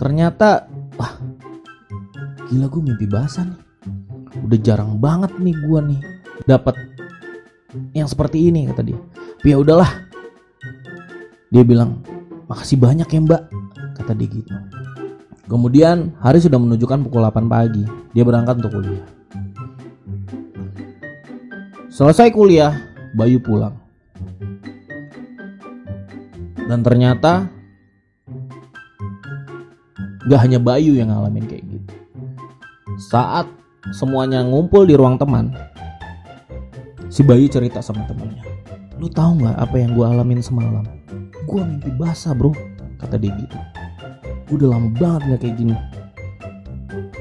ternyata 0.00 0.64
wah 0.96 1.12
gila 2.48 2.72
gue 2.72 2.82
mimpi 2.82 3.04
basah 3.04 3.44
nih. 3.44 3.67
Udah 4.44 4.58
jarang 4.60 4.98
banget 4.98 5.34
nih 5.40 5.56
gue 5.56 5.80
nih 5.94 6.00
dapat 6.46 6.74
yang 7.92 8.08
seperti 8.08 8.48
ini 8.48 8.68
kata 8.70 8.82
dia. 8.84 8.98
Ya 9.44 9.56
udahlah. 9.58 10.08
Dia 11.48 11.64
bilang 11.64 12.04
makasih 12.48 12.76
banyak 12.76 13.08
ya 13.08 13.20
mbak 13.24 13.42
kata 13.96 14.12
dia 14.14 14.28
gitu. 14.28 14.52
Kemudian 15.48 16.12
hari 16.20 16.44
sudah 16.44 16.60
menunjukkan 16.60 17.08
pukul 17.08 17.24
8 17.24 17.48
pagi. 17.48 17.84
Dia 18.12 18.20
berangkat 18.20 18.60
untuk 18.60 18.80
kuliah. 18.80 19.06
Selesai 21.88 22.30
kuliah, 22.30 22.76
Bayu 23.16 23.40
pulang. 23.40 23.74
Dan 26.68 26.84
ternyata 26.84 27.48
gak 30.28 30.40
hanya 30.44 30.60
Bayu 30.60 30.92
yang 30.94 31.08
ngalamin 31.08 31.48
kayak 31.48 31.64
gitu. 31.64 31.92
Saat 33.08 33.48
semuanya 33.94 34.44
ngumpul 34.44 34.84
di 34.84 34.94
ruang 34.94 35.16
teman, 35.16 35.52
si 37.08 37.24
Bayu 37.24 37.48
cerita 37.48 37.80
sama 37.80 38.04
temannya. 38.08 38.44
Lu 38.98 39.06
tahu 39.06 39.44
nggak 39.44 39.56
apa 39.56 39.76
yang 39.78 39.94
gue 39.94 40.06
alamin 40.06 40.42
semalam? 40.42 40.84
Gue 41.46 41.62
mimpi 41.64 41.90
basah 41.94 42.34
bro, 42.34 42.52
kata 42.98 43.16
dia 43.16 43.32
gitu. 43.38 43.58
Gue 44.48 44.64
udah 44.64 44.76
lama 44.76 44.88
banget 44.96 45.20
nggak 45.28 45.40
kayak 45.44 45.54
gini. 45.56 45.74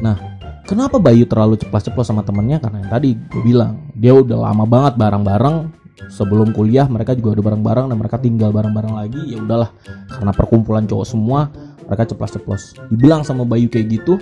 Nah, 0.02 0.18
kenapa 0.66 0.98
Bayu 1.02 1.26
terlalu 1.30 1.58
ceplos-ceplos 1.58 2.08
sama 2.10 2.26
temennya? 2.26 2.60
Karena 2.62 2.84
yang 2.84 2.92
tadi 2.92 3.16
gue 3.16 3.42
bilang 3.46 3.88
dia 3.94 4.14
udah 4.14 4.50
lama 4.50 4.66
banget 4.66 5.00
bareng-bareng 5.00 5.78
sebelum 6.08 6.54
kuliah 6.54 6.86
mereka 6.86 7.18
juga 7.18 7.40
udah 7.40 7.46
bareng-bareng 7.52 7.86
dan 7.90 7.98
mereka 7.98 8.18
tinggal 8.22 8.54
bareng-bareng 8.54 8.94
lagi 8.94 9.22
ya 9.34 9.42
udahlah 9.42 9.74
karena 10.08 10.32
perkumpulan 10.32 10.86
cowok 10.86 11.08
semua 11.08 11.50
mereka 11.90 12.14
ceplos-ceplos 12.14 12.78
dibilang 12.94 13.26
sama 13.26 13.44
Bayu 13.44 13.68
kayak 13.68 13.88
gitu 13.92 14.22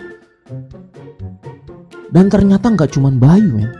dan 2.09 2.29
ternyata 2.29 2.69
nggak 2.73 2.93
cuman 2.93 3.17
Bayu 3.21 3.49
men 3.55 3.71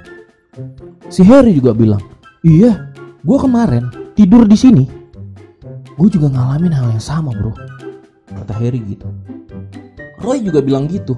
si 1.09 1.21
Harry 1.25 1.57
juga 1.57 1.75
bilang 1.75 2.01
iya 2.41 2.93
gue 3.21 3.37
kemarin 3.37 3.89
tidur 4.13 4.45
di 4.45 4.57
sini 4.57 4.85
gue 5.95 6.09
juga 6.09 6.29
ngalamin 6.31 6.73
hal 6.73 6.87
yang 6.93 7.03
sama 7.03 7.33
bro 7.33 7.53
kata 8.31 8.53
Harry 8.57 8.81
gitu 8.85 9.09
Roy 10.23 10.41
juga 10.41 10.63
bilang 10.63 10.89
gitu 10.89 11.13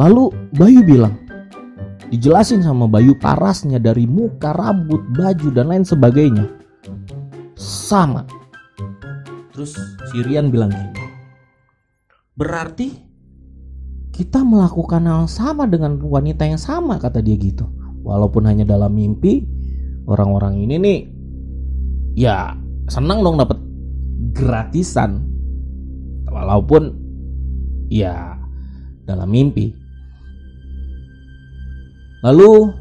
lalu 0.00 0.32
Bayu 0.56 0.80
bilang 0.80 1.30
dijelasin 2.10 2.66
sama 2.66 2.90
Bayu 2.90 3.14
parasnya 3.14 3.78
dari 3.78 4.04
muka, 4.04 4.50
rambut, 4.50 5.00
baju 5.14 5.48
dan 5.54 5.70
lain 5.70 5.84
sebagainya. 5.86 6.50
Sama. 7.54 8.26
Terus 9.54 9.78
Sirian 10.10 10.50
bilang 10.50 10.74
gini. 10.74 11.06
Berarti 12.34 13.09
kita 14.20 14.44
melakukan 14.44 15.00
hal 15.08 15.24
sama 15.32 15.64
dengan 15.64 15.96
wanita 15.96 16.44
yang 16.44 16.60
sama 16.60 17.00
kata 17.00 17.24
dia 17.24 17.40
gitu. 17.40 17.64
Walaupun 18.04 18.44
hanya 18.44 18.68
dalam 18.68 18.92
mimpi, 18.92 19.48
orang-orang 20.04 20.60
ini 20.60 20.76
nih 20.76 20.98
ya 22.20 22.52
senang 22.92 23.24
dong 23.24 23.40
dapat 23.40 23.56
gratisan. 24.36 25.24
Walaupun 26.28 26.92
ya 27.88 28.36
dalam 29.08 29.32
mimpi. 29.32 29.72
Lalu 32.20 32.76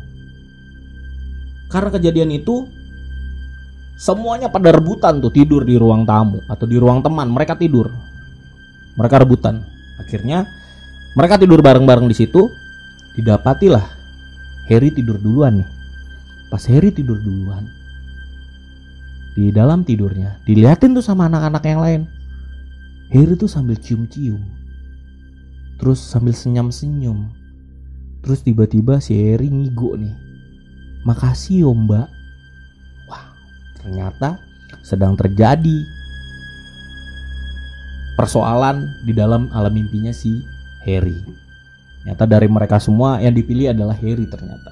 karena 1.71 1.89
kejadian 1.95 2.35
itu 2.35 2.67
semuanya 3.95 4.51
pada 4.51 4.75
rebutan 4.75 5.23
tuh 5.23 5.31
tidur 5.31 5.63
di 5.63 5.79
ruang 5.79 6.03
tamu 6.03 6.43
atau 6.51 6.67
di 6.67 6.75
ruang 6.75 6.99
teman. 6.99 7.31
Mereka 7.31 7.55
tidur. 7.55 7.87
Mereka 8.99 9.23
rebutan. 9.23 9.63
Akhirnya 10.03 10.58
mereka 11.19 11.35
tidur 11.35 11.59
bareng-bareng 11.59 12.07
di 12.07 12.15
situ. 12.15 12.47
Didapatilah 13.19 13.83
Harry 14.71 14.95
tidur 14.95 15.19
duluan 15.19 15.59
nih. 15.59 15.69
Pas 16.47 16.63
Harry 16.71 16.95
tidur 16.95 17.19
duluan, 17.19 17.67
di 19.37 19.53
dalam 19.53 19.85
tidurnya 19.85 20.41
dilihatin 20.47 20.97
tuh 20.97 21.03
sama 21.03 21.27
anak-anak 21.27 21.63
yang 21.67 21.81
lain. 21.83 22.01
Harry 23.11 23.35
tuh 23.37 23.51
sambil 23.51 23.77
cium-cium, 23.77 24.41
terus 25.77 26.01
sambil 26.01 26.33
senyum-senyum, 26.33 27.29
Terus 28.23 28.43
tiba-tiba 28.43 28.99
si 28.99 29.15
Eri 29.15 29.47
ngigo 29.47 29.95
nih. 29.95 30.15
Makasih 31.07 31.63
yo 31.63 31.71
mbak. 31.71 32.07
Wah 33.07 33.25
ternyata 33.79 34.37
sedang 34.83 35.15
terjadi 35.15 35.87
persoalan 38.19 38.83
di 39.07 39.15
dalam 39.15 39.47
alam 39.55 39.71
mimpinya 39.71 40.11
si 40.11 40.43
Harry. 40.87 41.17
Ternyata 42.03 42.25
dari 42.25 42.47
mereka 42.47 42.79
semua 42.79 43.19
yang 43.19 43.35
dipilih 43.35 43.75
adalah 43.75 43.95
Harry 43.97 44.25
ternyata. 44.27 44.71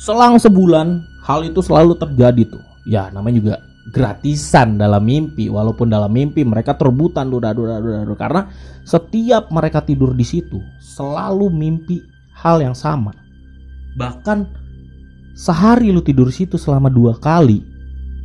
Selang 0.00 0.40
sebulan 0.40 1.04
hal 1.24 1.44
itu 1.44 1.60
selalu 1.60 1.96
terjadi 1.96 2.56
tuh. 2.56 2.64
Ya 2.88 3.12
namanya 3.12 3.36
juga 3.36 3.54
gratisan 3.90 4.76
dalam 4.76 5.02
mimpi 5.02 5.48
walaupun 5.48 5.90
dalam 5.90 6.12
mimpi 6.12 6.44
mereka 6.44 6.76
terbutan 6.78 7.32
duda 7.32 7.56
duda 7.56 7.80
duda, 7.82 7.98
duda 8.06 8.16
karena 8.16 8.42
setiap 8.86 9.48
mereka 9.50 9.80
tidur 9.80 10.12
di 10.12 10.22
situ 10.22 10.62
selalu 10.78 11.48
mimpi 11.48 11.98
hal 12.36 12.60
yang 12.60 12.76
sama 12.76 13.10
bahkan 13.98 14.46
sehari 15.34 15.90
lu 15.90 16.04
tidur 16.04 16.30
situ 16.30 16.60
selama 16.60 16.92
dua 16.92 17.18
kali 17.18 17.64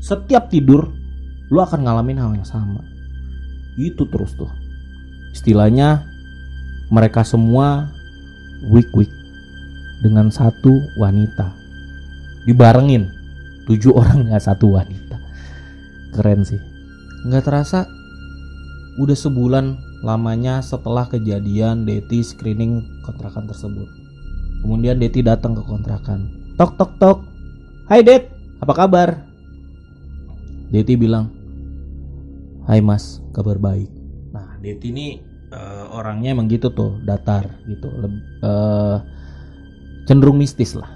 setiap 0.03 0.51
tidur 0.51 0.91
lu 1.49 1.60
akan 1.63 1.88
ngalamin 1.88 2.21
hal 2.21 2.31
yang 2.36 2.47
sama 2.47 2.84
itu 3.79 4.05
terus 4.12 4.36
tuh 4.38 4.51
istilahnya 5.35 6.07
mereka 6.87 7.27
semua 7.27 7.91
week 8.71 8.87
week 8.95 9.11
dengan 9.99 10.31
satu 10.31 10.79
wanita. 10.95 11.51
Dibarengin 12.47 13.11
tujuh 13.67 13.91
orang 13.99 14.31
nggak 14.31 14.39
satu 14.47 14.71
wanita. 14.79 15.19
Keren 16.15 16.47
sih. 16.47 16.61
Nggak 17.27 17.51
terasa 17.51 17.83
udah 18.95 19.17
sebulan 19.17 19.75
lamanya 20.07 20.63
setelah 20.63 21.03
kejadian 21.11 21.83
Deti 21.83 22.23
screening 22.23 23.03
kontrakan 23.03 23.51
tersebut. 23.51 23.91
Kemudian 24.63 25.03
Deti 25.03 25.19
datang 25.19 25.51
ke 25.51 25.63
kontrakan. 25.67 26.31
Tok 26.55 26.79
tok 26.79 26.91
tok. 26.95 27.19
Hai 27.91 28.01
Det 28.01 28.31
apa 28.63 28.71
kabar? 28.71 29.19
Deti 30.71 30.95
bilang 30.95 31.27
Hai 32.65 32.79
Mas. 32.79 33.19
Kabar 33.36 33.59
baik 33.59 33.94
Deti 34.66 34.89
ini 34.89 35.22
uh, 35.53 35.93
orangnya 35.93 36.34
emang 36.34 36.49
gitu 36.49 36.74
tuh 36.74 36.97
datar 37.05 37.45
gitu. 37.70 37.86
Uh, 38.41 38.97
cenderung 40.09 40.41
mistis 40.41 40.74
lah. 40.74 40.89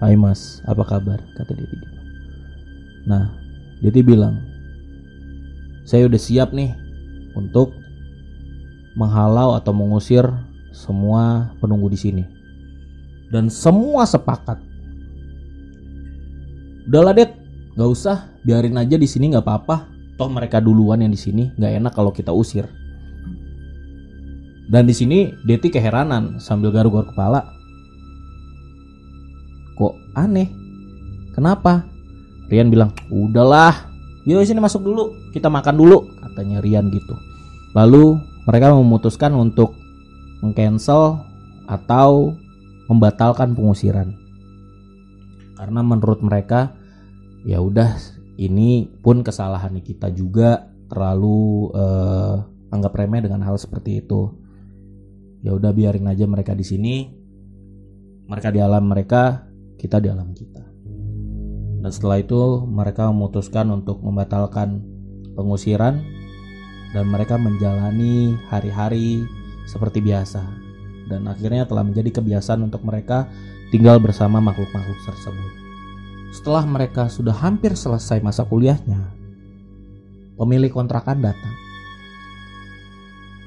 Hai 0.00 0.16
Mas. 0.16 0.64
Apa 0.64 0.88
kabar? 0.88 1.20
Kata 1.36 1.52
Deti 1.52 1.76
Nah, 3.04 3.28
Diti 3.84 4.00
bilang, 4.00 4.40
saya 5.84 6.08
udah 6.08 6.16
siap 6.16 6.56
nih 6.56 6.72
untuk 7.36 7.76
menghalau 8.96 9.52
atau 9.52 9.76
mengusir 9.76 10.24
semua 10.72 11.52
penunggu 11.60 11.92
di 11.92 12.00
sini. 12.00 12.24
Dan 13.28 13.52
semua 13.52 14.08
sepakat. 14.08 14.64
Udahlah, 16.88 17.12
Det, 17.12 17.36
Gak 17.76 17.90
usah, 17.92 18.32
biarin 18.40 18.80
aja 18.80 18.96
di 18.96 19.04
sini 19.04 19.28
nggak 19.28 19.44
apa-apa. 19.44 19.95
Toh 20.16 20.32
mereka 20.32 20.64
duluan 20.64 21.04
yang 21.04 21.12
di 21.12 21.20
sini, 21.20 21.52
nggak 21.56 21.72
enak 21.80 21.92
kalau 21.92 22.08
kita 22.08 22.32
usir. 22.32 22.64
Dan 24.66 24.88
di 24.88 24.94
sini 24.96 25.30
Deti 25.46 25.70
keheranan 25.70 26.40
sambil 26.42 26.72
garuk-garuk 26.74 27.14
kepala. 27.14 27.44
Kok 29.76 29.94
aneh? 30.16 30.48
Kenapa? 31.36 31.84
Rian 32.48 32.72
bilang, 32.72 32.96
udahlah, 33.12 33.92
yuk 34.24 34.40
sini 34.42 34.58
masuk 34.58 34.80
dulu, 34.82 35.12
kita 35.36 35.52
makan 35.52 35.76
dulu, 35.76 36.08
katanya 36.24 36.64
Rian 36.64 36.88
gitu. 36.88 37.12
Lalu 37.76 38.16
mereka 38.48 38.72
memutuskan 38.72 39.36
untuk 39.36 39.76
mengcancel 40.40 41.20
atau 41.68 42.32
membatalkan 42.88 43.52
pengusiran. 43.52 44.14
Karena 45.58 45.80
menurut 45.82 46.22
mereka 46.22 46.72
ya 47.42 47.60
udah 47.60 47.98
ini 48.36 48.88
pun 49.00 49.24
kesalahan 49.24 49.80
kita 49.80 50.12
juga 50.12 50.68
terlalu 50.86 51.72
eh, 51.72 52.36
anggap 52.70 52.92
remeh 52.94 53.24
dengan 53.24 53.42
hal 53.48 53.56
seperti 53.56 54.04
itu. 54.04 54.32
Ya 55.40 55.56
udah 55.56 55.72
biarin 55.72 56.08
aja 56.10 56.28
mereka 56.28 56.52
di 56.52 56.64
sini. 56.66 56.96
Mereka 58.26 58.50
di 58.50 58.58
alam 58.58 58.84
mereka, 58.90 59.46
kita 59.78 60.02
di 60.02 60.10
alam 60.10 60.34
kita. 60.34 60.62
Dan 61.80 61.90
setelah 61.94 62.18
itu 62.18 62.66
mereka 62.66 63.06
memutuskan 63.14 63.70
untuk 63.70 64.02
membatalkan 64.02 64.82
pengusiran 65.38 66.02
dan 66.90 67.04
mereka 67.06 67.38
menjalani 67.38 68.34
hari-hari 68.50 69.22
seperti 69.70 70.02
biasa. 70.02 70.42
Dan 71.06 71.30
akhirnya 71.30 71.62
telah 71.70 71.86
menjadi 71.86 72.18
kebiasaan 72.18 72.66
untuk 72.66 72.82
mereka 72.82 73.30
tinggal 73.70 74.02
bersama 74.02 74.42
makhluk-makhluk 74.42 74.98
tersebut. 75.06 75.65
Setelah 76.34 76.64
mereka 76.66 77.10
sudah 77.10 77.34
hampir 77.34 77.74
selesai 77.74 78.22
masa 78.22 78.42
kuliahnya, 78.46 78.98
pemilik 80.38 80.70
kontrakan 80.70 81.22
datang. 81.22 81.54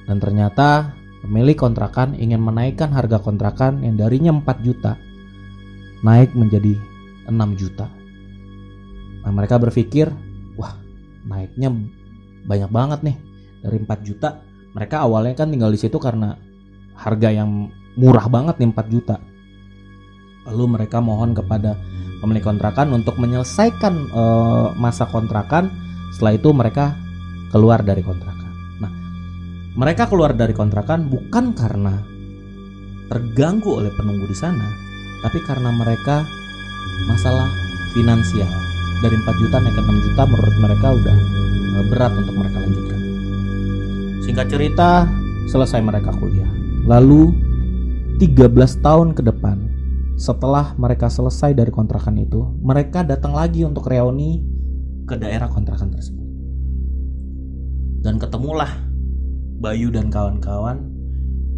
Dan 0.10 0.18
ternyata 0.18 0.96
pemilik 1.22 1.54
kontrakan 1.54 2.18
ingin 2.18 2.42
menaikkan 2.42 2.90
harga 2.90 3.22
kontrakan 3.22 3.86
yang 3.86 4.00
darinya 4.00 4.34
4 4.34 4.66
juta 4.66 4.98
naik 6.02 6.32
menjadi 6.36 6.80
6 7.28 7.60
juta. 7.60 7.88
Nah, 9.24 9.32
mereka 9.36 9.60
berpikir, 9.60 10.08
wah, 10.56 10.74
naiknya 11.28 11.70
banyak 12.48 12.72
banget 12.72 13.00
nih. 13.04 13.18
Dari 13.60 13.78
4 13.84 14.00
juta, 14.08 14.40
mereka 14.72 15.04
awalnya 15.04 15.36
kan 15.36 15.52
tinggal 15.52 15.70
di 15.70 15.80
situ 15.80 16.00
karena 16.00 16.40
harga 16.96 17.30
yang 17.30 17.68
murah 18.00 18.32
banget 18.32 18.64
nih 18.64 18.72
4 18.72 18.88
juta. 18.88 19.16
Lalu 20.48 20.80
mereka 20.80 21.04
mohon 21.04 21.36
kepada 21.36 21.76
pemilik 22.20 22.44
kontrakan 22.44 22.92
untuk 22.96 23.16
menyelesaikan 23.18 23.94
uh, 24.12 24.68
masa 24.76 25.08
kontrakan. 25.08 25.72
Setelah 26.14 26.36
itu 26.36 26.50
mereka 26.52 26.96
keluar 27.50 27.82
dari 27.82 28.04
kontrakan. 28.04 28.52
Nah, 28.80 28.92
mereka 29.76 30.06
keluar 30.06 30.36
dari 30.36 30.54
kontrakan 30.54 31.10
bukan 31.10 31.56
karena 31.58 31.96
terganggu 33.10 33.82
oleh 33.82 33.90
penunggu 33.98 34.30
di 34.30 34.38
sana, 34.38 34.70
tapi 35.26 35.42
karena 35.50 35.74
mereka 35.74 36.22
masalah 37.10 37.50
finansial 37.98 38.50
dari 39.02 39.16
4 39.16 39.42
juta 39.42 39.58
naik 39.64 39.74
ke 39.74 39.82
6 39.82 40.06
juta 40.06 40.22
menurut 40.28 40.56
mereka 40.62 40.88
udah 40.94 41.18
eh, 41.80 41.86
berat 41.90 42.14
untuk 42.20 42.36
mereka 42.38 42.58
lanjutkan. 42.62 43.00
Singkat 44.28 44.48
cerita, 44.52 44.90
selesai 45.50 45.82
mereka 45.82 46.14
kuliah. 46.14 46.50
Lalu 46.86 47.34
13 48.22 48.86
tahun 48.86 49.18
ke 49.18 49.26
depan, 49.26 49.58
setelah 50.20 50.76
mereka 50.76 51.08
selesai 51.08 51.56
dari 51.56 51.72
kontrakan 51.72 52.20
itu, 52.20 52.44
mereka 52.60 53.08
datang 53.08 53.32
lagi 53.32 53.64
untuk 53.64 53.88
reuni 53.88 54.44
ke 55.08 55.16
daerah 55.16 55.48
kontrakan 55.48 55.96
tersebut. 55.96 56.28
Dan 58.04 58.20
ketemulah 58.20 58.68
Bayu 59.64 59.88
dan 59.92 60.12
kawan-kawan 60.12 60.92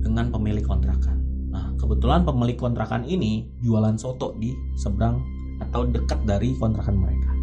dengan 0.06 0.30
pemilik 0.30 0.62
kontrakan. 0.62 1.18
Nah, 1.50 1.74
kebetulan 1.78 2.22
pemilik 2.22 2.54
kontrakan 2.54 3.02
ini 3.02 3.50
jualan 3.66 3.98
soto 3.98 4.38
di 4.38 4.54
seberang 4.78 5.22
atau 5.62 5.86
dekat 5.86 6.22
dari 6.30 6.54
kontrakan 6.58 7.02
mereka. 7.02 7.34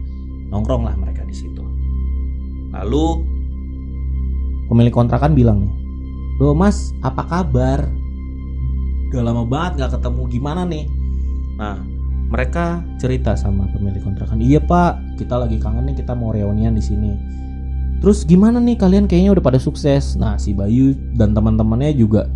Nongkronglah 0.55 0.95
mereka 0.99 1.27
di 1.27 1.35
situ. 1.35 1.62
Lalu 2.75 3.07
pemilik 4.71 4.95
kontrakan 4.95 5.35
bilang 5.35 5.66
nih, 5.66 5.75
"Loh 6.39 6.55
mas, 6.55 6.95
apa 7.03 7.27
kabar? 7.27 7.87
Udah 9.11 9.23
lama 9.23 9.43
banget 9.47 9.83
gak 9.83 9.99
ketemu 9.99 10.23
gimana 10.31 10.62
nih?" 10.62 10.97
Nah, 11.59 11.76
mereka 12.30 12.86
cerita 13.02 13.34
sama 13.34 13.66
pemilik 13.74 13.98
kontrakan, 13.98 14.38
"Iya 14.38 14.62
pak, 14.62 15.18
kita 15.18 15.34
lagi 15.34 15.59
kangen 15.59 15.90
nih, 15.90 16.00
kita 16.00 16.14
mau 16.14 16.30
reunian 16.30 16.78
di 16.78 16.84
sini." 16.84 17.12
Terus 17.98 18.22
gimana 18.22 18.62
nih 18.62 18.78
kalian 18.78 19.11
kayaknya 19.11 19.34
udah 19.34 19.44
pada 19.44 19.59
sukses. 19.59 20.14
Nah, 20.14 20.38
si 20.38 20.54
Bayu 20.54 20.94
dan 21.18 21.34
teman-temannya 21.34 21.98
juga 21.98 22.30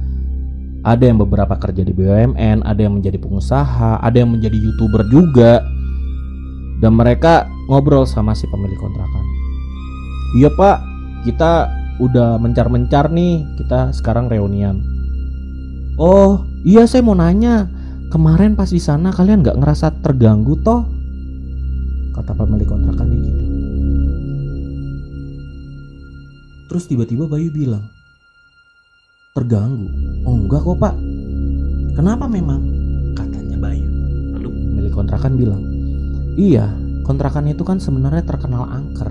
ada 0.83 1.07
yang 1.07 1.23
beberapa 1.23 1.55
kerja 1.55 1.87
di 1.87 1.95
BUMN, 1.95 2.67
ada 2.67 2.81
yang 2.83 2.99
menjadi 2.99 3.15
pengusaha, 3.23 4.03
ada 4.03 4.17
yang 4.19 4.35
menjadi 4.35 4.59
YouTuber 4.59 5.07
juga. 5.07 5.63
Dan 6.83 6.99
mereka 6.99 7.47
ngobrol 7.71 8.03
sama 8.03 8.35
si 8.35 8.51
pemilik 8.51 8.75
kontrakan. 8.75 9.25
Iya 10.43 10.51
pak, 10.59 10.83
kita 11.23 11.71
udah 12.03 12.43
mencar-mencar 12.43 13.07
nih, 13.15 13.47
kita 13.63 13.95
sekarang 13.95 14.27
reunian. 14.27 14.83
Oh 15.95 16.43
iya 16.67 16.83
saya 16.91 17.07
mau 17.07 17.15
nanya, 17.15 17.71
kemarin 18.13 18.53
pas 18.53 18.69
di 18.69 18.77
sana 18.77 19.09
kalian 19.09 19.41
nggak 19.41 19.57
ngerasa 19.57 20.05
terganggu 20.05 20.61
toh? 20.61 20.85
Kata 22.13 22.37
pemilik 22.37 22.69
kontrakan 22.69 23.09
gitu. 23.09 23.31
Terus 26.69 26.85
tiba-tiba 26.93 27.25
Bayu 27.25 27.49
bilang, 27.49 27.89
terganggu. 29.33 29.89
Oh 30.29 30.37
enggak 30.37 30.61
kok 30.61 30.77
pak. 30.77 30.95
Kenapa 31.97 32.29
memang? 32.29 32.61
Katanya 33.17 33.57
Bayu. 33.57 33.89
Lalu 34.37 34.49
pemilik 34.53 34.93
kontrakan 34.93 35.33
bilang, 35.41 35.63
iya 36.37 36.69
kontrakan 37.09 37.49
itu 37.49 37.65
kan 37.65 37.81
sebenarnya 37.81 38.29
terkenal 38.29 38.69
angker. 38.69 39.09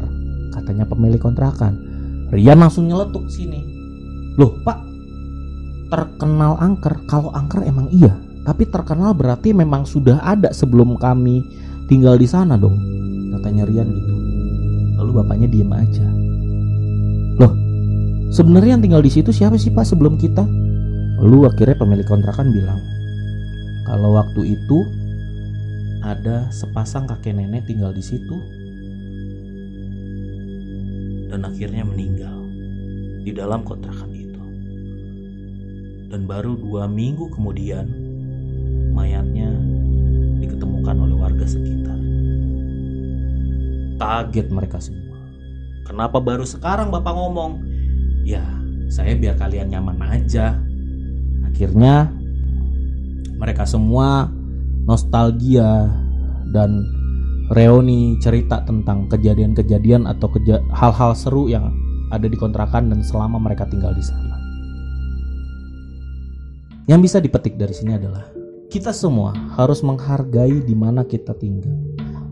Katanya 0.53 0.85
pemilik 0.85 1.17
kontrakan. 1.17 1.73
Rian 2.29 2.61
langsung 2.61 2.85
nyeletuk 2.85 3.25
sini. 3.33 3.65
Loh 4.37 4.61
pak, 4.61 4.77
terkenal 5.89 6.53
angker. 6.61 7.01
Kalau 7.09 7.33
angker 7.33 7.65
emang 7.65 7.89
iya. 7.89 8.13
Tapi 8.41 8.65
terkenal 8.73 9.13
berarti 9.13 9.53
memang 9.53 9.85
sudah 9.85 10.17
ada 10.25 10.49
sebelum 10.49 10.97
kami 10.97 11.45
tinggal 11.85 12.17
di 12.17 12.25
sana 12.25 12.57
dong. 12.57 12.73
Katanya 13.37 13.69
Rian 13.69 13.89
gitu. 13.89 14.13
Lalu 14.97 15.11
bapaknya 15.21 15.47
diem 15.49 15.71
aja. 15.73 16.07
Loh, 17.37 17.53
sebenarnya 18.33 18.77
yang 18.77 18.83
tinggal 18.83 19.01
di 19.05 19.11
situ 19.13 19.29
siapa 19.29 19.57
sih 19.61 19.69
Pak 19.69 19.85
sebelum 19.85 20.17
kita? 20.17 20.45
Lalu 21.21 21.53
akhirnya 21.53 21.77
pemilik 21.77 22.07
kontrakan 22.09 22.49
bilang, 22.49 22.81
kalau 23.85 24.17
waktu 24.17 24.57
itu 24.57 24.77
ada 26.01 26.49
sepasang 26.49 27.05
kakek 27.05 27.37
nenek 27.37 27.69
tinggal 27.69 27.93
di 27.93 28.01
situ 28.01 28.41
dan 31.29 31.45
akhirnya 31.45 31.85
meninggal 31.85 32.41
di 33.21 33.29
dalam 33.37 33.61
kontrakan 33.61 34.09
itu. 34.09 34.41
Dan 36.09 36.25
baru 36.25 36.57
dua 36.57 36.89
minggu 36.89 37.29
kemudian 37.29 38.00
mayatnya 39.01 39.49
diketemukan 40.45 40.93
oleh 40.93 41.17
warga 41.17 41.45
sekitar. 41.49 41.97
Kaget 43.97 44.47
mereka 44.53 44.77
semua. 44.77 45.17
Kenapa 45.89 46.21
baru 46.21 46.45
sekarang 46.45 46.93
Bapak 46.93 47.13
ngomong? 47.17 47.57
Ya, 48.21 48.45
saya 48.93 49.17
biar 49.17 49.41
kalian 49.41 49.73
nyaman 49.73 49.97
aja. 50.05 50.53
Akhirnya 51.49 52.13
mereka 53.41 53.65
semua 53.65 54.29
nostalgia 54.85 55.89
dan 56.53 56.85
reuni 57.51 58.21
cerita 58.21 58.61
tentang 58.63 59.09
kejadian-kejadian 59.09 60.05
atau 60.05 60.29
keja 60.29 60.61
hal-hal 60.77 61.17
seru 61.17 61.49
yang 61.49 61.73
ada 62.13 62.29
di 62.29 62.37
kontrakan 62.37 62.93
dan 62.93 63.01
selama 63.01 63.41
mereka 63.41 63.65
tinggal 63.65 63.97
di 63.97 64.05
sana. 64.05 64.37
Yang 66.85 66.99
bisa 67.09 67.17
dipetik 67.17 67.55
dari 67.57 67.73
sini 67.73 67.97
adalah 67.97 68.40
kita 68.71 68.95
semua 68.95 69.35
harus 69.59 69.83
menghargai 69.83 70.63
di 70.63 70.71
mana 70.71 71.03
kita 71.03 71.35
tinggal. 71.35 71.75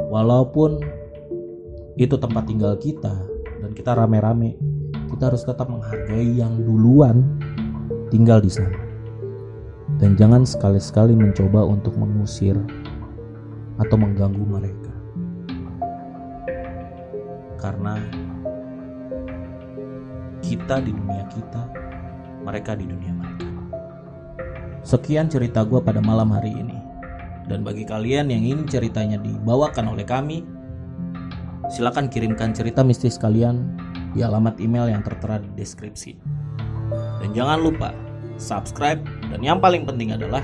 Walaupun 0.08 0.80
itu 2.00 2.16
tempat 2.16 2.48
tinggal 2.48 2.80
kita, 2.80 3.12
dan 3.60 3.72
kita 3.76 3.92
rame-rame 3.94 4.56
kita 5.12 5.30
harus 5.30 5.44
tetap 5.44 5.68
menghargai 5.68 6.40
yang 6.40 6.64
duluan 6.64 7.28
tinggal 8.10 8.40
di 8.40 8.50
sana 8.50 8.80
dan 10.00 10.16
jangan 10.16 10.48
sekali-sekali 10.48 11.12
mencoba 11.12 11.68
untuk 11.68 11.94
mengusir 12.00 12.56
atau 13.80 13.96
mengganggu 14.00 14.44
mereka 14.48 14.94
karena 17.60 18.00
kita 20.40 20.80
di 20.80 20.96
dunia 20.96 21.24
kita 21.28 21.64
mereka 22.48 22.80
di 22.80 22.88
dunia 22.88 23.12
sekian 24.84 25.28
cerita 25.28 25.66
gue 25.68 25.80
pada 25.84 26.00
malam 26.00 26.32
hari 26.32 26.52
ini 26.56 26.78
dan 27.50 27.66
bagi 27.66 27.84
kalian 27.84 28.30
yang 28.30 28.42
ingin 28.46 28.70
ceritanya 28.70 29.18
dibawakan 29.20 29.92
oleh 29.92 30.06
kami 30.06 30.46
silakan 31.70 32.10
kirimkan 32.10 32.52
cerita 32.52 32.82
mistis 32.82 33.16
kalian 33.16 33.78
di 34.18 34.26
alamat 34.26 34.58
email 34.58 34.90
yang 34.90 35.06
tertera 35.06 35.38
di 35.38 35.50
deskripsi. 35.54 36.18
Dan 37.22 37.30
jangan 37.38 37.62
lupa 37.62 37.90
subscribe 38.42 39.02
dan 39.30 39.40
yang 39.46 39.62
paling 39.62 39.86
penting 39.86 40.18
adalah 40.18 40.42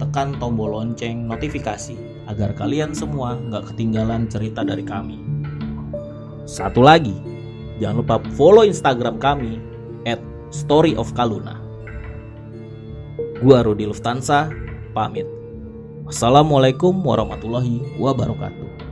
tekan 0.00 0.36
tombol 0.40 0.72
lonceng 0.72 1.28
notifikasi 1.28 1.96
agar 2.28 2.52
kalian 2.56 2.96
semua 2.96 3.36
nggak 3.36 3.72
ketinggalan 3.72 4.28
cerita 4.28 4.64
dari 4.64 4.84
kami. 4.84 5.20
Satu 6.48 6.80
lagi, 6.80 7.16
jangan 7.82 7.96
lupa 8.00 8.16
follow 8.38 8.64
Instagram 8.64 9.20
kami 9.20 9.60
at 10.08 10.20
Story 10.48 10.96
of 10.96 11.12
Kaluna. 11.12 11.65
Gua 13.44 13.60
Rudi 13.60 13.84
Lufthansa, 13.84 14.48
pamit. 14.96 15.28
Wassalamualaikum 16.08 16.96
warahmatullahi 17.04 17.84
wabarakatuh. 18.00 18.85